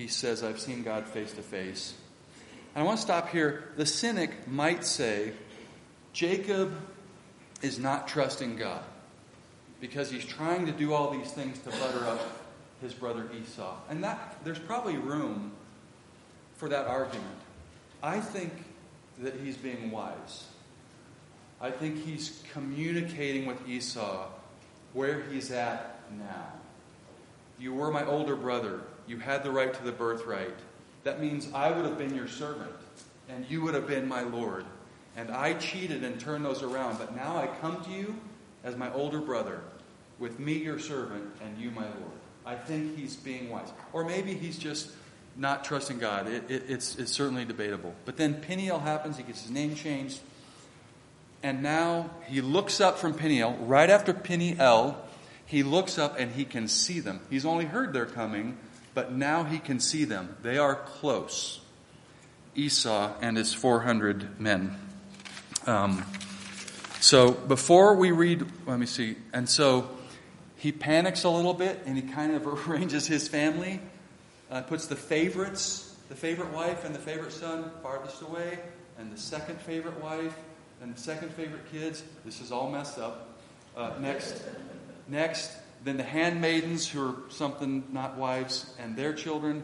he 0.00 0.08
says, 0.08 0.42
I've 0.42 0.58
seen 0.58 0.82
God 0.82 1.06
face 1.06 1.32
to 1.34 1.42
face. 1.42 1.94
And 2.74 2.82
I 2.82 2.86
want 2.86 2.98
to 2.98 3.02
stop 3.02 3.28
here. 3.28 3.64
The 3.76 3.84
cynic 3.84 4.48
might 4.48 4.82
say, 4.82 5.34
Jacob 6.14 6.72
is 7.60 7.78
not 7.78 8.08
trusting 8.08 8.56
God 8.56 8.82
because 9.78 10.10
he's 10.10 10.24
trying 10.24 10.64
to 10.66 10.72
do 10.72 10.94
all 10.94 11.10
these 11.10 11.30
things 11.32 11.58
to 11.60 11.70
butter 11.70 12.06
up 12.06 12.20
his 12.80 12.94
brother 12.94 13.28
Esau. 13.42 13.76
And 13.90 14.02
that 14.02 14.38
there's 14.42 14.58
probably 14.58 14.96
room 14.96 15.52
for 16.56 16.70
that 16.70 16.86
argument. 16.86 17.28
I 18.02 18.20
think 18.20 18.52
that 19.18 19.34
he's 19.34 19.58
being 19.58 19.90
wise. 19.90 20.46
I 21.60 21.70
think 21.70 22.02
he's 22.02 22.42
communicating 22.54 23.44
with 23.44 23.68
Esau 23.68 24.28
where 24.94 25.24
he's 25.24 25.50
at 25.50 26.00
now. 26.18 26.46
You 27.58 27.74
were 27.74 27.90
my 27.90 28.06
older 28.06 28.34
brother. 28.34 28.80
You 29.06 29.18
had 29.18 29.42
the 29.42 29.50
right 29.50 29.72
to 29.72 29.82
the 29.84 29.92
birthright. 29.92 30.54
That 31.04 31.20
means 31.20 31.48
I 31.54 31.70
would 31.70 31.84
have 31.84 31.98
been 31.98 32.14
your 32.14 32.28
servant, 32.28 32.74
and 33.28 33.44
you 33.48 33.62
would 33.62 33.74
have 33.74 33.86
been 33.86 34.06
my 34.06 34.22
Lord. 34.22 34.64
And 35.16 35.30
I 35.30 35.54
cheated 35.54 36.04
and 36.04 36.20
turned 36.20 36.44
those 36.44 36.62
around. 36.62 36.98
But 36.98 37.16
now 37.16 37.36
I 37.36 37.48
come 37.60 37.82
to 37.84 37.90
you 37.90 38.14
as 38.62 38.76
my 38.76 38.92
older 38.92 39.20
brother, 39.20 39.60
with 40.18 40.38
me 40.38 40.54
your 40.54 40.78
servant, 40.78 41.24
and 41.42 41.58
you 41.58 41.70
my 41.70 41.84
Lord. 41.84 42.20
I 42.44 42.54
think 42.54 42.96
he's 42.96 43.16
being 43.16 43.50
wise. 43.50 43.68
Or 43.92 44.04
maybe 44.04 44.34
he's 44.34 44.58
just 44.58 44.90
not 45.36 45.64
trusting 45.64 45.98
God. 45.98 46.26
It, 46.28 46.50
it, 46.50 46.64
it's, 46.68 46.96
it's 46.96 47.12
certainly 47.12 47.44
debatable. 47.44 47.94
But 48.04 48.16
then 48.16 48.34
Peniel 48.34 48.78
happens. 48.78 49.16
He 49.16 49.22
gets 49.22 49.42
his 49.42 49.50
name 49.50 49.74
changed. 49.74 50.20
And 51.42 51.62
now 51.62 52.10
he 52.26 52.40
looks 52.40 52.80
up 52.80 52.98
from 52.98 53.14
Peniel. 53.14 53.56
Right 53.60 53.88
after 53.88 54.12
Peniel, 54.12 54.96
he 55.46 55.62
looks 55.62 55.98
up 55.98 56.18
and 56.18 56.32
he 56.32 56.44
can 56.44 56.68
see 56.68 57.00
them. 57.00 57.20
He's 57.30 57.46
only 57.46 57.64
heard 57.64 57.92
they're 57.92 58.06
coming, 58.06 58.58
but 58.94 59.12
now 59.12 59.44
he 59.44 59.58
can 59.58 59.80
see 59.80 60.04
them. 60.04 60.36
They 60.42 60.58
are 60.58 60.74
close. 60.74 61.60
Esau 62.54 63.12
and 63.20 63.36
his 63.36 63.54
400 63.54 64.40
men. 64.40 64.76
Um, 65.66 66.04
so 67.00 67.32
before 67.32 67.94
we 67.94 68.10
read, 68.10 68.44
let 68.66 68.78
me 68.78 68.86
see. 68.86 69.16
And 69.32 69.48
so 69.48 69.90
he 70.56 70.72
panics 70.72 71.24
a 71.24 71.30
little 71.30 71.54
bit 71.54 71.80
and 71.86 71.96
he 71.96 72.02
kind 72.02 72.34
of 72.34 72.46
arranges 72.68 73.06
his 73.06 73.28
family, 73.28 73.80
uh, 74.50 74.62
puts 74.62 74.86
the 74.86 74.96
favorites, 74.96 75.96
the 76.08 76.16
favorite 76.16 76.52
wife 76.52 76.84
and 76.84 76.94
the 76.94 76.98
favorite 76.98 77.32
son 77.32 77.70
farthest 77.82 78.22
away, 78.22 78.58
and 78.98 79.12
the 79.12 79.18
second 79.18 79.60
favorite 79.60 80.00
wife 80.02 80.36
and 80.82 80.94
the 80.94 81.00
second 81.00 81.32
favorite 81.34 81.70
kids, 81.70 82.02
this 82.24 82.40
is 82.40 82.50
all 82.50 82.70
messed 82.70 82.98
up. 82.98 83.38
Uh, 83.76 83.92
next, 84.00 84.42
Next, 85.10 85.50
then 85.84 85.96
the 85.96 86.04
handmaidens, 86.04 86.88
who 86.88 87.08
are 87.08 87.14
something 87.30 87.84
not 87.90 88.16
wives, 88.16 88.74
and 88.78 88.96
their 88.96 89.12
children. 89.12 89.62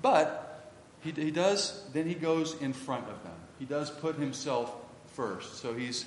But 0.00 0.72
he, 1.00 1.10
he 1.10 1.30
does, 1.30 1.84
then 1.92 2.06
he 2.06 2.14
goes 2.14 2.54
in 2.60 2.72
front 2.72 3.04
of 3.04 3.22
them. 3.22 3.34
He 3.58 3.64
does 3.64 3.90
put 3.90 4.16
himself 4.16 4.74
first. 5.14 5.56
So 5.56 5.74
he's, 5.74 6.06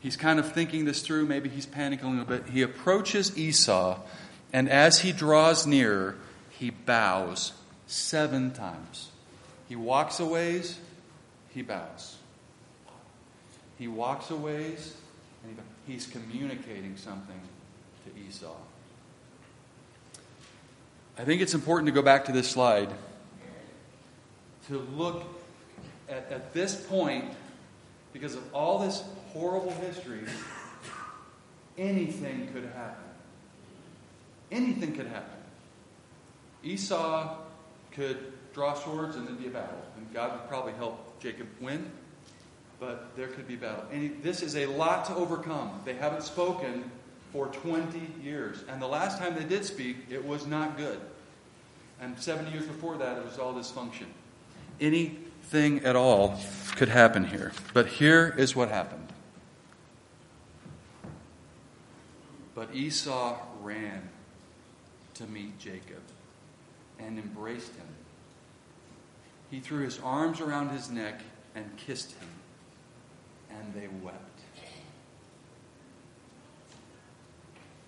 he's 0.00 0.16
kind 0.16 0.38
of 0.38 0.52
thinking 0.52 0.84
this 0.84 1.02
through. 1.02 1.26
Maybe 1.26 1.48
he's 1.48 1.66
panicking 1.66 2.04
a 2.04 2.08
little 2.08 2.24
bit. 2.24 2.48
He 2.48 2.62
approaches 2.62 3.36
Esau, 3.38 3.98
and 4.52 4.68
as 4.68 5.00
he 5.00 5.12
draws 5.12 5.66
near, 5.66 6.16
he 6.50 6.70
bows 6.70 7.52
seven 7.86 8.50
times. 8.50 9.10
He 9.68 9.76
walks 9.76 10.20
a 10.20 10.26
ways, 10.26 10.78
he 11.50 11.62
bows. 11.62 12.16
He 13.78 13.88
walks 13.88 14.30
a 14.30 14.36
ways, 14.36 14.96
and 15.44 15.56
he's 15.86 16.06
communicating 16.06 16.96
something 16.96 17.40
to 18.04 18.20
Esau. 18.28 18.56
I 21.18 21.24
think 21.24 21.42
it's 21.42 21.54
important 21.54 21.86
to 21.86 21.92
go 21.92 22.02
back 22.02 22.24
to 22.26 22.32
this 22.32 22.48
slide 22.48 22.90
to 24.68 24.78
look 24.96 25.24
at, 26.08 26.30
at 26.30 26.52
this 26.54 26.76
point, 26.76 27.24
because 28.12 28.34
of 28.34 28.54
all 28.54 28.78
this 28.78 29.02
horrible 29.32 29.72
history, 29.72 30.20
anything 31.76 32.48
could 32.52 32.64
happen. 32.64 33.04
Anything 34.52 34.94
could 34.94 35.06
happen. 35.06 35.38
Esau 36.62 37.36
could 37.92 38.32
draw 38.52 38.74
swords 38.74 39.16
and 39.16 39.26
there'd 39.26 39.40
be 39.40 39.46
a 39.46 39.50
battle. 39.50 39.80
And 39.96 40.12
God 40.12 40.32
would 40.32 40.48
probably 40.48 40.72
help 40.74 41.20
Jacob 41.20 41.46
win, 41.60 41.90
but 42.78 43.16
there 43.16 43.28
could 43.28 43.48
be 43.48 43.56
battle. 43.56 43.84
And 43.92 44.22
this 44.22 44.42
is 44.42 44.56
a 44.56 44.66
lot 44.66 45.04
to 45.06 45.14
overcome. 45.14 45.80
They 45.84 45.94
haven't 45.94 46.22
spoken 46.22 46.90
for 47.32 47.46
20 47.46 48.00
years. 48.22 48.64
And 48.68 48.80
the 48.80 48.86
last 48.86 49.18
time 49.18 49.34
they 49.34 49.44
did 49.44 49.64
speak, 49.64 49.96
it 50.10 50.24
was 50.24 50.46
not 50.46 50.76
good. 50.76 51.00
And 52.00 52.18
70 52.18 52.50
years 52.50 52.66
before 52.66 52.96
that, 52.98 53.18
it 53.18 53.24
was 53.24 53.38
all 53.38 53.54
dysfunction. 53.54 54.06
Anything 54.80 55.84
at 55.84 55.96
all 55.96 56.40
could 56.76 56.88
happen 56.88 57.26
here. 57.26 57.52
But 57.74 57.86
here 57.86 58.34
is 58.36 58.56
what 58.56 58.70
happened. 58.70 59.08
But 62.54 62.74
Esau 62.74 63.38
ran 63.62 64.08
to 65.14 65.26
meet 65.26 65.58
Jacob 65.58 66.02
and 66.98 67.18
embraced 67.18 67.74
him. 67.74 67.86
He 69.50 69.60
threw 69.60 69.84
his 69.84 69.98
arms 70.00 70.40
around 70.40 70.70
his 70.70 70.90
neck 70.90 71.20
and 71.54 71.76
kissed 71.76 72.12
him, 72.12 72.28
and 73.50 73.74
they 73.74 73.88
wept. 74.02 74.39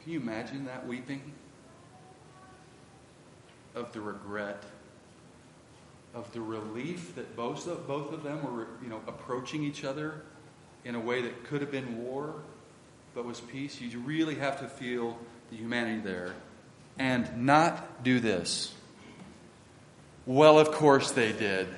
Can 0.02 0.12
you 0.12 0.20
imagine 0.20 0.64
that 0.64 0.86
weeping? 0.86 1.20
Of 3.74 3.92
the 3.92 4.00
regret, 4.00 4.62
of 6.14 6.30
the 6.32 6.40
relief 6.40 7.14
that 7.14 7.36
both 7.36 7.66
of, 7.66 7.86
both 7.86 8.12
of 8.12 8.22
them 8.22 8.42
were 8.42 8.66
you 8.82 8.88
know, 8.88 9.00
approaching 9.06 9.62
each 9.62 9.84
other 9.84 10.22
in 10.84 10.94
a 10.94 11.00
way 11.00 11.22
that 11.22 11.44
could 11.44 11.60
have 11.60 11.70
been 11.70 12.04
war, 12.04 12.34
but 13.14 13.24
was 13.24 13.40
peace. 13.40 13.80
You 13.80 13.98
really 14.00 14.34
have 14.34 14.60
to 14.60 14.68
feel 14.68 15.16
the 15.50 15.56
humanity 15.56 16.00
there 16.00 16.34
and 16.98 17.46
not 17.46 18.02
do 18.02 18.20
this. 18.20 18.74
Well, 20.26 20.58
of 20.58 20.72
course 20.72 21.12
they 21.12 21.32
did. 21.32 21.68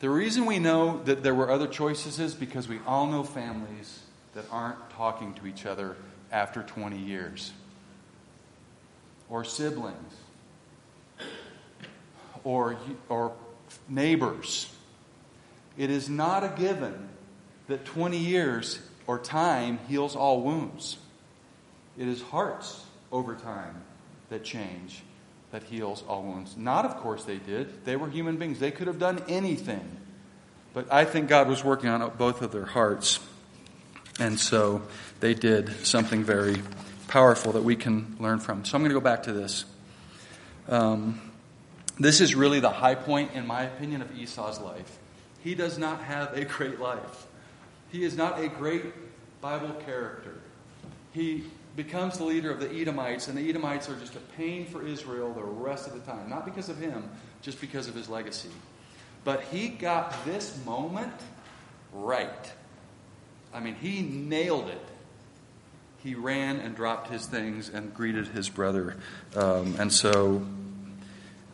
The 0.00 0.10
reason 0.10 0.46
we 0.46 0.58
know 0.58 1.02
that 1.04 1.22
there 1.22 1.34
were 1.34 1.50
other 1.50 1.68
choices 1.68 2.18
is 2.18 2.34
because 2.34 2.66
we 2.66 2.80
all 2.86 3.06
know 3.06 3.22
families 3.22 4.00
that 4.34 4.44
aren't 4.50 4.90
talking 4.90 5.34
to 5.34 5.46
each 5.46 5.66
other 5.66 5.96
after 6.32 6.62
20 6.62 6.98
years, 6.98 7.52
or 9.28 9.44
siblings, 9.44 10.14
or, 12.44 12.76
or 13.08 13.32
neighbors. 13.88 14.72
It 15.76 15.90
is 15.90 16.08
not 16.08 16.44
a 16.44 16.48
given 16.48 17.08
that 17.68 17.84
20 17.84 18.16
years 18.16 18.80
or 19.06 19.18
time 19.18 19.78
heals 19.88 20.14
all 20.14 20.42
wounds. 20.42 20.96
It 21.98 22.08
is 22.08 22.22
hearts 22.22 22.84
over 23.12 23.34
time 23.34 23.82
that 24.28 24.44
change, 24.44 25.02
that 25.50 25.64
heals 25.64 26.04
all 26.08 26.22
wounds. 26.22 26.56
Not, 26.56 26.84
of 26.84 26.96
course, 26.96 27.24
they 27.24 27.38
did. 27.38 27.84
They 27.84 27.96
were 27.96 28.08
human 28.08 28.36
beings. 28.36 28.58
They 28.58 28.70
could 28.70 28.86
have 28.86 28.98
done 28.98 29.22
anything. 29.28 29.96
But 30.72 30.92
I 30.92 31.04
think 31.04 31.28
God 31.28 31.48
was 31.48 31.64
working 31.64 31.88
on 31.88 32.12
both 32.16 32.42
of 32.42 32.52
their 32.52 32.64
hearts. 32.64 33.18
And 34.20 34.38
so 34.38 34.82
they 35.20 35.32
did 35.32 35.86
something 35.86 36.22
very 36.22 36.62
powerful 37.08 37.52
that 37.52 37.62
we 37.62 37.74
can 37.74 38.16
learn 38.20 38.38
from. 38.38 38.64
So 38.64 38.76
I'm 38.76 38.82
going 38.82 38.90
to 38.90 38.94
go 38.94 39.00
back 39.00 39.24
to 39.24 39.32
this. 39.32 39.64
Um, 40.68 41.20
this 41.98 42.20
is 42.20 42.34
really 42.34 42.60
the 42.60 42.70
high 42.70 42.94
point, 42.94 43.32
in 43.34 43.46
my 43.46 43.62
opinion, 43.62 44.02
of 44.02 44.16
Esau's 44.16 44.60
life. 44.60 44.98
He 45.42 45.54
does 45.54 45.78
not 45.78 46.02
have 46.04 46.36
a 46.36 46.44
great 46.44 46.78
life. 46.78 47.26
He 47.90 48.04
is 48.04 48.16
not 48.16 48.38
a 48.38 48.48
great 48.48 48.84
Bible 49.40 49.72
character. 49.86 50.34
He 51.12 51.44
becomes 51.74 52.18
the 52.18 52.24
leader 52.24 52.50
of 52.50 52.60
the 52.60 52.70
Edomites, 52.70 53.28
and 53.28 53.36
the 53.36 53.48
Edomites 53.48 53.88
are 53.88 53.96
just 53.96 54.14
a 54.16 54.20
pain 54.36 54.66
for 54.66 54.86
Israel 54.86 55.32
the 55.32 55.42
rest 55.42 55.86
of 55.86 55.94
the 55.94 56.00
time. 56.00 56.28
Not 56.28 56.44
because 56.44 56.68
of 56.68 56.78
him, 56.78 57.08
just 57.40 57.60
because 57.60 57.88
of 57.88 57.94
his 57.94 58.08
legacy. 58.08 58.50
But 59.24 59.42
he 59.44 59.68
got 59.68 60.24
this 60.26 60.62
moment 60.64 61.12
right. 61.92 62.52
I 63.52 63.60
mean, 63.60 63.74
he 63.74 64.02
nailed 64.02 64.68
it. 64.68 64.80
He 66.02 66.14
ran 66.14 66.56
and 66.60 66.74
dropped 66.74 67.08
his 67.08 67.26
things 67.26 67.68
and 67.68 67.92
greeted 67.92 68.28
his 68.28 68.48
brother. 68.48 68.96
Um, 69.36 69.76
and 69.78 69.92
so 69.92 70.46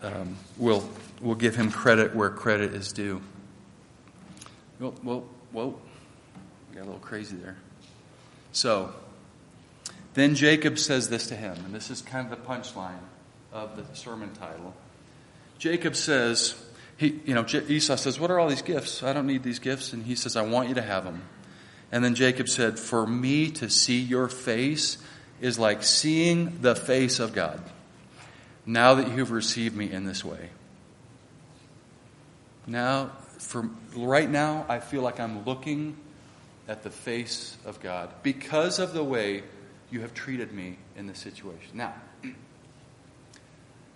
um, 0.03 0.37
we'll, 0.57 0.89
we'll 1.21 1.35
give 1.35 1.57
him 1.57 1.71
credit 1.71 2.15
where 2.15 2.31
credit 2.31 2.75
is 2.75 2.93
due. 2.93 3.21
Well, 4.79 4.93
whoa, 5.03 5.25
whoa. 5.53 5.79
Got 6.75 6.83
a 6.83 6.85
little 6.85 7.01
crazy 7.01 7.37
there. 7.37 7.57
So, 8.53 8.93
then 10.15 10.35
Jacob 10.35 10.79
says 10.79 11.09
this 11.09 11.27
to 11.29 11.37
him, 11.37 11.57
and 11.65 11.75
this 11.75 11.91
is 11.91 12.03
kind 12.03 12.31
of 12.31 12.39
the 12.39 12.47
punchline 12.47 13.01
of 13.53 13.77
the 13.77 13.97
sermon 13.97 14.33
title. 14.35 14.75
Jacob 15.59 15.97
says, 15.97 16.55
he, 16.97 17.21
you 17.25 17.35
know, 17.35 17.45
Esau 17.47 17.97
says, 17.97 18.21
What 18.21 18.31
are 18.31 18.39
all 18.39 18.49
these 18.49 18.63
gifts? 18.63 19.03
I 19.03 19.13
don't 19.13 19.27
need 19.27 19.43
these 19.43 19.59
gifts. 19.59 19.93
And 19.93 20.05
he 20.05 20.15
says, 20.15 20.37
I 20.37 20.43
want 20.43 20.69
you 20.69 20.75
to 20.77 20.83
have 20.83 21.05
them. 21.05 21.23
And 21.93 22.05
then 22.05 22.15
Jacob 22.15 22.49
said, 22.49 22.79
For 22.79 23.07
me 23.07 23.51
to 23.53 23.71
see 23.71 24.01
your 24.01 24.29
face 24.29 24.99
is 25.41 25.59
like 25.59 25.83
seeing 25.83 26.61
the 26.61 26.75
face 26.75 27.21
of 27.21 27.33
God, 27.33 27.63
now 28.65 28.95
that 28.95 29.17
you've 29.17 29.31
received 29.31 29.77
me 29.77 29.91
in 29.91 30.05
this 30.05 30.25
way. 30.25 30.51
Now, 32.67 33.13
for 33.39 33.69
right 33.95 34.29
now, 34.29 34.67
I 34.69 34.81
feel 34.81 35.03
like 35.03 35.21
I'm 35.21 35.45
looking 35.45 35.97
at 36.69 36.83
the 36.83 36.91
face 36.91 37.57
of 37.65 37.81
God 37.81 38.11
because 38.23 38.79
of 38.81 38.93
the 38.93 39.05
way 39.05 39.45
you 39.91 40.01
have 40.01 40.15
treated 40.15 40.53
me 40.53 40.79
in 40.97 41.07
this 41.07 41.19
situation. 41.19 41.71
Now, 41.75 41.95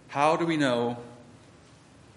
how 0.09 0.37
do 0.37 0.47
we 0.47 0.57
know 0.57 0.97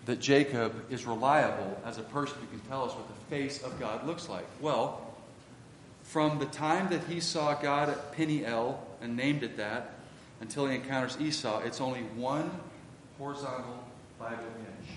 that 0.06 0.20
Jacob 0.20 0.92
is 0.92 1.06
reliable 1.06 1.80
as 1.86 1.98
a 1.98 2.04
person 2.04 2.38
who 2.42 2.48
can 2.58 2.60
tell 2.68 2.84
us 2.84 2.92
what 2.92 3.08
the 3.08 3.36
face 3.36 3.64
of 3.64 3.80
God 3.80 4.06
looks 4.06 4.30
like? 4.30 4.46
Well, 4.62 5.03
from 6.14 6.38
the 6.38 6.46
time 6.46 6.90
that 6.92 7.04
he 7.06 7.20
saw 7.20 7.56
God 7.56 7.90
at 7.90 8.12
Peniel 8.12 8.80
and 9.02 9.18
named 9.18 9.42
it 9.42 9.58
that 9.58 9.96
until 10.42 10.68
he 10.68 10.76
encounters 10.76 11.18
Esau, 11.20 11.62
it's 11.66 11.82
only 11.82 12.02
one 12.02 12.52
horizontal 13.18 13.84
Bible 14.20 14.44
inch. 14.60 14.90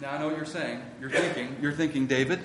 Now 0.00 0.12
I 0.12 0.18
know 0.18 0.28
what 0.28 0.38
you're 0.38 0.46
saying. 0.46 0.80
You're 1.02 1.10
thinking, 1.10 1.54
you're 1.60 1.74
thinking, 1.74 2.06
David, 2.06 2.40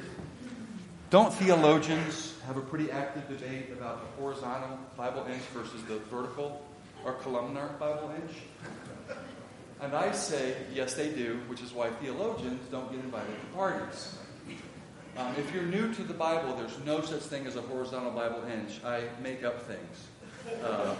don't 1.09 1.33
theologians 1.33 2.33
have 2.45 2.57
a 2.57 2.61
pretty 2.61 2.91
active 2.91 3.29
debate 3.29 3.71
about 3.71 4.01
the 4.01 4.21
horizontal 4.21 4.77
Bible 4.97 5.25
inch 5.31 5.43
versus 5.53 5.81
the 5.83 5.99
vertical 6.13 6.61
or 7.05 7.13
columnar 7.13 7.69
Bible 7.79 8.13
inch? 8.21 8.35
And 9.79 9.95
I 9.95 10.11
say, 10.11 10.57
yes, 10.73 10.93
they 10.93 11.07
do, 11.07 11.39
which 11.47 11.61
is 11.61 11.71
why 11.71 11.89
theologians 11.89 12.67
don't 12.69 12.91
get 12.91 12.99
invited 12.99 13.39
to 13.39 13.45
parties. 13.55 14.17
Um, 15.17 15.33
if 15.35 15.51
you're 15.51 15.63
new 15.63 15.91
to 15.95 16.03
the 16.03 16.13
Bible, 16.13 16.55
there's 16.55 16.77
no 16.85 17.01
such 17.01 17.21
thing 17.21 17.47
as 17.47 17.55
a 17.55 17.61
horizontal 17.61 18.11
Bible 18.11 18.43
inch. 18.53 18.83
I 18.85 19.01
make 19.21 19.43
up 19.43 19.63
things. 19.63 20.61
Uh, 20.63 20.95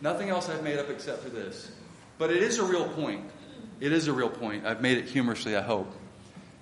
nothing 0.00 0.28
else 0.28 0.48
I've 0.48 0.62
made 0.62 0.78
up 0.78 0.88
except 0.88 1.22
for 1.22 1.28
this. 1.28 1.72
But 2.18 2.30
it 2.30 2.40
is 2.40 2.58
a 2.58 2.64
real 2.64 2.88
point. 2.90 3.28
It 3.80 3.92
is 3.92 4.06
a 4.06 4.12
real 4.12 4.28
point. 4.30 4.64
I've 4.64 4.80
made 4.80 4.98
it 4.98 5.06
humorously, 5.06 5.56
I 5.56 5.62
hope. 5.62 5.92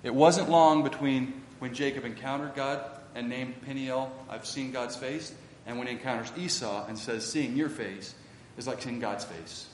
It 0.01 0.13
wasn't 0.13 0.49
long 0.49 0.81
between 0.81 1.43
when 1.59 1.75
Jacob 1.75 2.03
encountered 2.03 2.55
God 2.55 2.83
and 3.13 3.29
named 3.29 3.61
Peniel, 3.61 4.11
I've 4.27 4.47
seen 4.47 4.71
God's 4.71 4.95
face, 4.95 5.31
and 5.67 5.77
when 5.77 5.85
he 5.85 5.93
encounters 5.93 6.31
Esau 6.35 6.87
and 6.87 6.97
says, 6.97 7.29
Seeing 7.31 7.55
your 7.55 7.69
face 7.69 8.15
is 8.57 8.65
like 8.65 8.81
seeing 8.81 8.99
God's 8.99 9.23
face. 9.23 9.67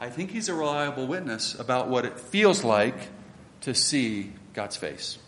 I 0.00 0.08
think 0.08 0.30
he's 0.30 0.48
a 0.48 0.54
reliable 0.54 1.08
witness 1.08 1.58
about 1.58 1.88
what 1.88 2.04
it 2.04 2.20
feels 2.20 2.62
like 2.62 2.96
to 3.62 3.74
see 3.74 4.32
God's 4.52 4.76
face. 4.76 5.18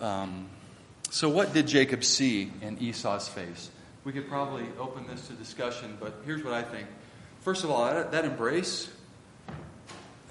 Um, 0.00 0.48
So, 1.10 1.30
what 1.30 1.54
did 1.54 1.66
Jacob 1.66 2.04
see 2.04 2.52
in 2.60 2.78
Esau's 2.78 3.28
face? 3.28 3.70
We 4.04 4.12
could 4.12 4.28
probably 4.28 4.66
open 4.78 5.06
this 5.06 5.26
to 5.28 5.32
discussion, 5.32 5.96
but 5.98 6.20
here's 6.26 6.44
what 6.44 6.52
I 6.52 6.62
think. 6.62 6.86
First 7.40 7.64
of 7.64 7.70
all, 7.70 7.86
that, 7.86 8.12
that 8.12 8.26
embrace, 8.26 8.90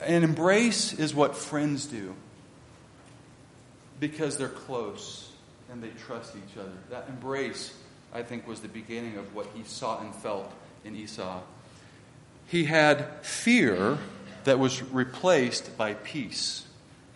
an 0.02 0.24
embrace 0.24 0.94
is 0.94 1.16
what 1.16 1.36
friends 1.36 1.88
do 1.88 2.14
because 4.00 4.38
they're 4.38 4.48
close 4.50 5.32
and 5.72 5.82
they 5.82 5.90
trust 6.06 6.36
each 6.36 6.58
other. 6.58 6.72
That 6.92 7.10
embrace, 7.10 7.74
I 8.14 8.22
think, 8.22 8.48
was 8.48 8.60
the 8.60 8.68
beginning 8.68 9.18
of 9.18 9.34
what 9.34 9.48
he 9.56 9.64
saw 9.64 10.00
and 10.00 10.14
felt 10.14 10.52
in 10.86 10.96
Esau. 10.96 11.42
He 12.46 12.66
had 12.66 13.26
fear 13.26 13.98
that 14.44 14.60
was 14.60 14.84
replaced 14.84 15.76
by 15.76 15.96
peace. 15.96 16.67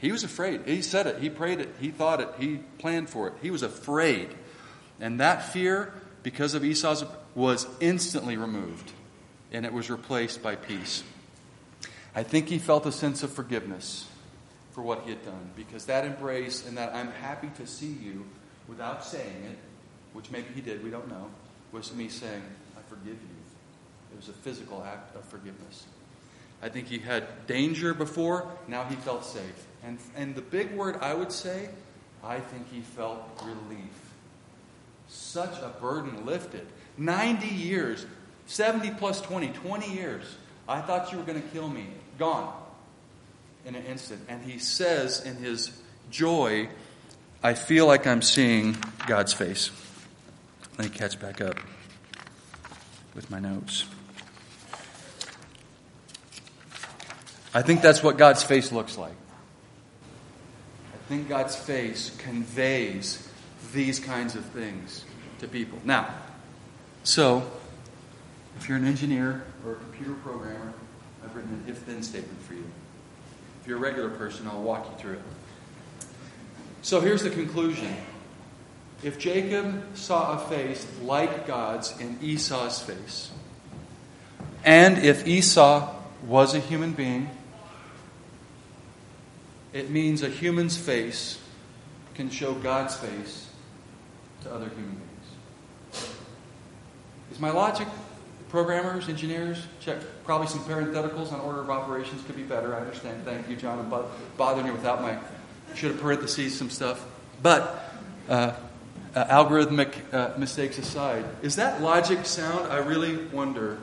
He 0.02 0.12
was 0.12 0.24
afraid. 0.24 0.62
He 0.66 0.82
said 0.82 1.06
it. 1.06 1.20
He 1.20 1.30
prayed 1.30 1.60
it. 1.60 1.76
He 1.80 1.92
thought 1.92 2.22
it. 2.22 2.30
He 2.40 2.58
planned 2.80 3.08
for 3.08 3.28
it. 3.28 3.36
He 3.44 3.52
was 3.52 3.62
afraid. 3.62 4.30
And 5.00 5.20
that 5.20 5.54
fear, 5.54 5.94
because 6.24 6.56
of 6.56 6.66
Esau's, 6.66 7.06
was 7.36 7.68
instantly 7.80 8.36
removed. 8.36 8.92
And 9.54 9.64
it 9.64 9.72
was 9.72 9.92
replaced 9.92 10.42
by 10.42 10.56
peace. 10.56 11.04
I 12.16 12.24
think 12.24 12.50
he 12.50 12.58
felt 12.58 12.88
a 12.88 12.92
sense 12.92 13.22
of 13.22 13.32
forgiveness 13.32 14.08
for 14.72 14.82
what 14.82 15.04
he 15.04 15.12
had 15.12 15.24
done. 15.24 15.52
Because 15.56 15.86
that 15.86 16.04
embrace 16.04 16.66
and 16.68 16.78
that 16.78 16.96
I'm 16.96 17.12
happy 17.12 17.52
to 17.58 17.68
see 17.68 17.96
you 18.02 18.26
without 18.68 19.06
saying 19.06 19.44
it, 19.52 19.58
which 20.14 20.32
maybe 20.32 20.48
he 20.56 20.62
did, 20.62 20.84
we 20.84 20.90
don't 20.90 21.10
know, 21.10 21.28
was 21.72 21.94
me 21.94 22.08
saying, 22.08 22.42
I 22.76 22.82
forgive 22.90 23.14
you. 23.14 24.14
It 24.14 24.18
was 24.18 24.30
a 24.30 24.34
physical 24.34 24.84
act 24.84 25.16
of 25.16 25.24
forgiveness. 25.26 25.86
I 26.64 26.70
think 26.70 26.88
he 26.88 26.98
had 26.98 27.46
danger 27.46 27.94
before, 27.94 28.52
now 28.68 28.84
he 28.86 28.96
felt 28.96 29.26
safe. 29.26 29.68
And, 29.84 29.98
and 30.16 30.36
the 30.36 30.42
big 30.42 30.72
word 30.74 30.98
I 31.02 31.14
would 31.14 31.32
say, 31.32 31.70
I 32.24 32.40
think 32.40 32.72
he 32.72 32.82
felt 32.82 33.22
relief. 33.44 34.14
Such 35.08 35.58
a 35.60 35.70
burden 35.82 36.26
lifted. 36.26 36.68
90 36.98 37.48
years, 37.48 38.06
70 38.46 38.92
plus 38.92 39.22
20, 39.22 39.50
20 39.50 39.94
years. 39.94 40.24
I 40.68 40.82
thought 40.82 41.12
you 41.12 41.18
were 41.18 41.24
going 41.24 41.42
to 41.42 41.48
kill 41.50 41.68
me. 41.68 41.88
Gone 42.18 42.54
in 43.66 43.76
an 43.76 43.86
instant. 43.86 44.22
And 44.28 44.44
he 44.44 44.60
says 44.60 45.24
in 45.26 45.38
his 45.38 45.72
joy, 46.10 46.70
I 47.44 47.54
feel 47.54 47.88
like 47.88 48.06
I'm 48.06 48.22
seeing 48.22 48.78
God's 49.08 49.34
face. 49.34 49.72
Let 50.78 50.92
me 50.92 50.98
catch 50.98 51.20
back 51.20 51.42
up 51.42 51.60
with 53.16 53.30
my 53.30 53.40
notes. 53.40 53.86
I 57.54 57.62
think 57.62 57.82
that's 57.82 58.02
what 58.02 58.18
God's 58.18 58.44
face 58.44 58.72
looks 58.72 58.98
like. 58.98 59.16
I 61.12 61.14
think 61.14 61.28
God's 61.28 61.58
face 61.58 62.16
conveys 62.20 63.28
these 63.74 64.00
kinds 64.00 64.36
of 64.36 64.46
things 64.46 65.04
to 65.40 65.48
people. 65.50 65.78
Now, 65.84 66.08
so 67.04 67.46
if 68.56 68.70
you're 68.70 68.78
an 68.78 68.88
engineer 68.88 69.44
or 69.66 69.74
a 69.74 69.76
computer 69.76 70.14
programmer, 70.14 70.72
I've 71.22 71.36
written 71.36 71.52
an 71.52 71.66
if 71.68 71.86
then 71.86 72.02
statement 72.02 72.42
for 72.44 72.54
you. 72.54 72.64
If 73.60 73.68
you're 73.68 73.76
a 73.76 73.82
regular 73.82 74.10
person, 74.10 74.48
I'll 74.48 74.62
walk 74.62 74.90
you 74.90 74.98
through 75.00 75.14
it. 75.16 75.22
So 76.82 77.02
here's 77.02 77.24
the 77.24 77.30
conclusion. 77.30 77.94
If 79.04 79.20
Jacob 79.20 79.84
saw 79.98 80.38
a 80.38 80.48
face 80.48 80.88
like 81.02 81.46
God's 81.46 81.94
in 82.00 82.20
Esau's 82.22 82.82
face, 82.82 83.32
and 84.64 84.98
if 84.98 85.28
Esau 85.28 85.94
was 86.26 86.56
a 86.56 86.60
human 86.60 86.94
being, 86.94 87.30
it 89.74 89.90
means 89.90 90.22
a 90.22 90.30
human's 90.30 90.78
face 90.78 91.40
can 92.14 92.30
show 92.30 92.54
God's 92.54 92.96
face 92.96 93.50
to 94.44 94.54
other 94.54 94.70
human 94.70 94.96
beings. 94.96 96.04
Is 97.32 97.40
my 97.40 97.52
logic? 97.52 97.88
Programmers, 98.50 99.08
engineers, 99.08 99.66
check 99.80 99.98
probably 100.26 100.48
some 100.48 100.60
parentheticals 100.62 101.32
on 101.32 101.40
order 101.40 101.62
of 101.62 101.70
operations 101.70 102.22
could 102.24 102.36
be 102.36 102.44
better. 102.44 102.76
I 102.76 102.80
understand. 102.80 103.24
Thank 103.24 103.48
you, 103.48 103.56
John. 103.56 103.80
I'm 103.80 104.06
bothering 104.36 104.68
you 104.68 104.74
without 104.74 105.02
my 105.02 105.18
should 105.76 105.92
have 105.92 106.02
parentheses 106.02 106.58
some 106.58 106.70
stuff. 106.70 107.06
But 107.42 107.94
uh, 108.30 108.54
uh, 109.16 109.26
algorithmic 109.26 110.14
uh, 110.14 110.38
mistakes 110.38 110.78
aside, 110.78 111.26
is 111.42 111.56
that 111.56 111.82
logic 111.82 112.26
sound? 112.26 112.72
I 112.72 112.78
really 112.78 113.18
wonder. 113.28 113.78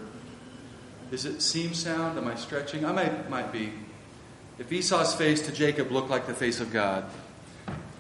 Does 1.10 1.24
it 1.24 1.40
seem 1.40 1.72
sound? 1.72 2.18
Am 2.18 2.28
I 2.28 2.34
stretching? 2.34 2.84
I 2.84 2.92
might, 2.92 3.30
might 3.30 3.52
be. 3.52 3.72
If 4.58 4.72
Esau's 4.72 5.14
face 5.14 5.42
to 5.42 5.52
Jacob 5.52 5.92
looked 5.92 6.10
like 6.10 6.26
the 6.26 6.34
face 6.34 6.60
of 6.60 6.72
God, 6.72 7.04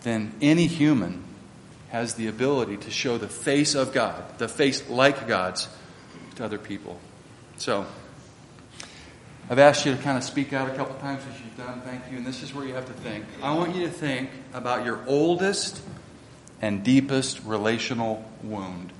then 0.02 0.32
any 0.40 0.66
human 0.66 1.22
has 1.90 2.14
the 2.14 2.26
ability 2.26 2.76
to 2.78 2.90
show 2.90 3.16
the 3.16 3.28
face 3.28 3.74
of 3.74 3.92
God, 3.92 4.38
the 4.38 4.48
face 4.48 4.88
like 4.88 5.28
God's, 5.28 5.68
to 6.34 6.44
other 6.44 6.58
people. 6.58 6.98
So, 7.56 7.86
I've 9.50 9.58
asked 9.58 9.86
you 9.86 9.94
to 9.94 10.02
kind 10.02 10.18
of 10.18 10.24
speak 10.24 10.52
out 10.52 10.68
a 10.70 10.74
couple 10.74 10.94
times 10.96 11.22
as 11.32 11.40
you've 11.40 11.56
done. 11.56 11.80
Thank 11.80 12.02
you. 12.10 12.18
And 12.18 12.26
this 12.26 12.42
is 12.42 12.52
where 12.52 12.66
you 12.66 12.74
have 12.74 12.86
to 12.86 12.92
think. 12.92 13.24
I 13.42 13.54
want 13.54 13.74
you 13.74 13.82
to 13.82 13.90
think 13.90 14.30
about 14.52 14.84
your 14.84 15.00
oldest 15.06 15.80
and 16.60 16.84
deepest 16.84 17.42
relational 17.44 18.28
wound. 18.42 18.92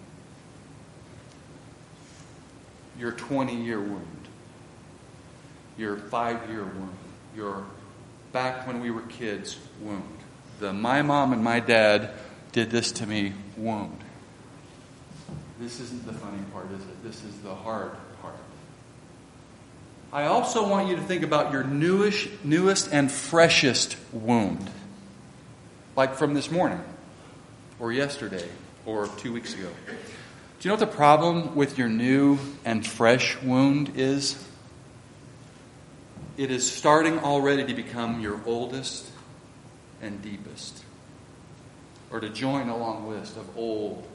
Your 2.99 3.12
20 3.12 3.62
year 3.62 3.81
wound. 3.81 4.29
Your 5.77 5.97
five 5.97 6.49
year 6.49 6.64
wound. 6.64 6.97
Your 7.38 7.64
back 8.33 8.66
when 8.66 8.81
we 8.81 8.90
were 8.90 9.03
kids 9.03 9.61
wound. 9.81 10.03
The 10.59 10.72
my 10.72 11.03
mom 11.03 11.33
and 11.33 11.44
my 11.44 11.61
dad 11.61 12.11
did 12.51 12.68
this 12.68 12.90
to 12.92 13.07
me 13.07 13.33
wound. 13.57 14.03
This 15.61 15.79
isn't 15.79 16.05
the 16.05 16.14
funny 16.14 16.42
part, 16.53 16.66
is 16.72 16.81
it? 16.81 17.05
This 17.05 17.22
is 17.22 17.38
the 17.42 17.55
hard 17.55 17.92
part. 18.20 18.35
I 20.12 20.24
also 20.24 20.68
want 20.68 20.88
you 20.88 20.96
to 20.96 21.03
think 21.03 21.22
about 21.22 21.53
your 21.53 21.62
newish, 21.62 22.29
newest 22.42 22.92
and 22.92 23.09
freshest 23.09 23.96
wound. 24.12 24.68
Like 25.94 26.16
from 26.16 26.35
this 26.35 26.51
morning, 26.51 26.83
or 27.79 27.92
yesterday, 27.92 28.48
or 28.85 29.07
two 29.07 29.33
weeks 29.33 29.55
ago. 29.55 29.68
Do 29.87 29.92
you 30.62 30.70
know 30.70 30.74
what 30.74 30.90
the 30.90 30.96
problem 30.96 31.55
with 31.55 31.79
your 31.79 31.88
new 31.88 32.40
and 32.64 32.85
fresh 32.85 33.40
wound 33.42 33.92
is? 33.94 34.44
It 36.38 36.53
is 36.53 36.70
starting 36.70 37.18
already 37.18 37.64
to 37.64 37.74
become 37.74 38.20
your 38.20 38.40
oldest 38.46 39.11
and 40.01 40.22
deepest, 40.22 40.85
or 42.12 42.20
to 42.20 42.29
join 42.29 42.68
a 42.68 42.77
long 42.77 43.09
list 43.09 43.37
of 43.37 43.59
old 43.59 44.07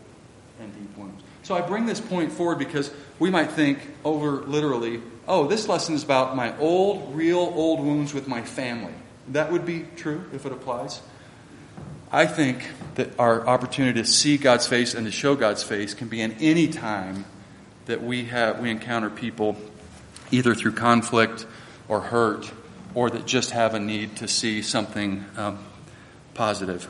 and 0.61 0.73
deep 0.73 0.97
wounds. 0.97 1.21
So 1.43 1.53
I 1.53 1.59
bring 1.59 1.85
this 1.85 1.99
point 1.99 2.31
forward 2.31 2.59
because 2.59 2.89
we 3.19 3.29
might 3.29 3.51
think 3.51 3.79
over 4.05 4.41
literally, 4.43 5.01
oh, 5.27 5.47
this 5.47 5.67
lesson 5.67 5.95
is 5.95 6.03
about 6.03 6.33
my 6.33 6.57
old, 6.59 7.13
real 7.13 7.39
old 7.39 7.81
wounds 7.81 8.13
with 8.13 8.29
my 8.29 8.41
family. 8.41 8.93
That 9.27 9.51
would 9.51 9.65
be 9.65 9.85
true 9.97 10.23
if 10.31 10.45
it 10.45 10.53
applies. 10.53 11.01
I 12.09 12.25
think 12.25 12.69
that 12.95 13.19
our 13.19 13.45
opportunity 13.45 14.01
to 14.01 14.07
see 14.07 14.37
God's 14.37 14.65
face 14.65 14.93
and 14.93 15.05
to 15.05 15.11
show 15.11 15.35
God's 15.35 15.63
face 15.63 15.93
can 15.93 16.07
be 16.07 16.21
in 16.21 16.31
any 16.39 16.69
time 16.69 17.25
that 17.85 18.01
we 18.01 18.25
have 18.25 18.61
we 18.61 18.69
encounter 18.69 19.09
people 19.09 19.57
either 20.31 20.55
through 20.55 20.71
conflict 20.71 21.45
or 21.87 22.01
hurt 22.01 22.51
or 22.93 23.09
that 23.09 23.25
just 23.25 23.51
have 23.51 23.73
a 23.73 23.79
need 23.79 24.17
to 24.17 24.27
see 24.27 24.61
something 24.61 25.25
um, 25.37 25.59
positive. 26.33 26.87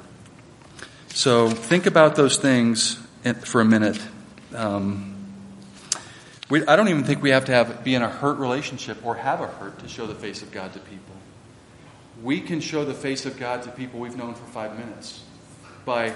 So 1.09 1.49
think 1.49 1.85
about 1.85 2.15
those 2.15 2.37
things 2.37 2.99
for 3.43 3.61
a 3.61 3.65
minute. 3.65 3.99
Um, 4.55 5.13
we, 6.49 6.65
I 6.65 6.75
don't 6.75 6.89
even 6.89 7.03
think 7.03 7.21
we 7.21 7.29
have 7.29 7.45
to 7.45 7.51
have 7.53 7.83
be 7.83 7.95
in 7.95 8.01
a 8.01 8.09
hurt 8.09 8.37
relationship 8.37 9.05
or 9.05 9.15
have 9.15 9.41
a 9.41 9.47
hurt 9.47 9.79
to 9.79 9.87
show 9.87 10.07
the 10.07 10.15
face 10.15 10.41
of 10.41 10.51
God 10.51 10.73
to 10.73 10.79
people. 10.79 11.15
We 12.21 12.41
can 12.41 12.59
show 12.59 12.85
the 12.85 12.93
face 12.93 13.25
of 13.25 13.39
God 13.39 13.63
to 13.63 13.71
people 13.71 13.99
we've 13.99 14.17
known 14.17 14.35
for 14.35 14.45
five 14.45 14.77
minutes 14.77 15.23
by 15.85 16.13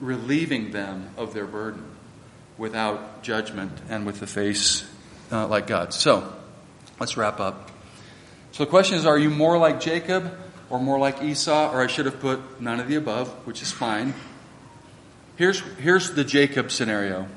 relieving 0.00 0.72
them 0.72 1.10
of 1.16 1.34
their 1.34 1.46
burden 1.46 1.84
without 2.58 3.22
judgment 3.22 3.72
and 3.88 4.06
with 4.06 4.20
the 4.20 4.26
face 4.26 4.88
uh, 5.30 5.46
like 5.46 5.66
God. 5.66 5.92
So, 5.92 6.32
let's 6.98 7.16
wrap 7.16 7.40
up. 7.40 7.70
So, 8.56 8.64
the 8.64 8.70
question 8.70 8.96
is 8.96 9.04
are 9.04 9.18
you 9.18 9.28
more 9.28 9.58
like 9.58 9.80
Jacob 9.80 10.34
or 10.70 10.80
more 10.80 10.98
like 10.98 11.22
Esau? 11.22 11.74
Or 11.74 11.82
I 11.82 11.88
should 11.88 12.06
have 12.06 12.20
put 12.20 12.58
none 12.58 12.80
of 12.80 12.88
the 12.88 12.94
above, 12.94 13.28
which 13.46 13.60
is 13.60 13.70
fine. 13.70 14.14
Here's, 15.36 15.60
here's 15.78 16.12
the 16.12 16.24
Jacob 16.24 16.70
scenario 16.70 17.28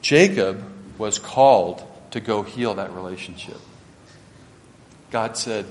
Jacob 0.00 0.64
was 0.96 1.18
called 1.18 1.82
to 2.12 2.20
go 2.20 2.42
heal 2.42 2.72
that 2.76 2.94
relationship. 2.94 3.58
God 5.10 5.36
said, 5.36 5.66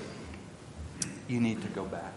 You 1.27 1.41
need 1.41 1.63
to 1.63 1.67
go 1.69 1.85
back. 1.85 2.13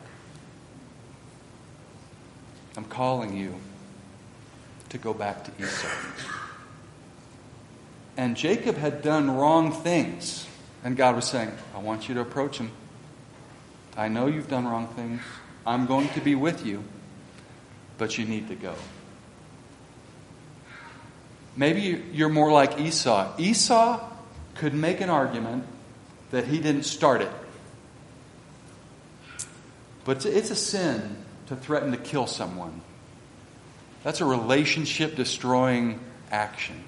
I'm 2.77 2.85
calling 2.85 3.35
you 3.35 3.55
to 4.91 4.99
go 4.99 5.15
back 5.15 5.45
to 5.45 5.53
Esau. 5.59 5.89
And 8.19 8.37
Jacob 8.37 8.77
had 8.77 9.01
done 9.01 9.31
wrong 9.31 9.73
things. 9.73 10.47
And 10.85 10.97
God 10.97 11.15
was 11.15 11.27
saying, 11.27 11.53
I 11.75 11.79
want 11.79 12.09
you 12.09 12.15
to 12.17 12.21
approach 12.21 12.59
him. 12.59 12.73
I 13.97 14.09
know 14.09 14.27
you've 14.27 14.49
done 14.49 14.67
wrong 14.67 14.89
things. 14.89 15.21
I'm 15.65 15.87
going 15.87 16.09
to 16.11 16.21
be 16.21 16.35
with 16.35 16.67
you. 16.67 16.83
but 17.99 18.19
you 18.19 18.25
need 18.25 18.49
to 18.49 18.57
go. 18.57 18.75
Maybe 21.57 22.03
you're 22.13 22.29
more 22.29 22.51
like 22.51 22.81
Esau. 22.81 23.33
Esau 23.39 24.01
could 24.57 24.75
make 24.75 25.01
an 25.01 25.09
argument 25.09 25.65
that 26.33 26.47
he 26.47 26.59
didn't 26.59 26.83
start 26.83 27.21
it. 27.21 27.31
But 30.05 30.27
it's 30.27 30.51
a 30.51 30.57
sin 30.57 31.17
to 31.47 31.55
threaten 31.55 31.93
to 31.93 31.97
kill 31.97 32.27
someone. 32.27 32.81
That's 34.03 34.21
a 34.21 34.25
relationship 34.25 35.15
destroying 35.15 36.01
action. 36.33 36.83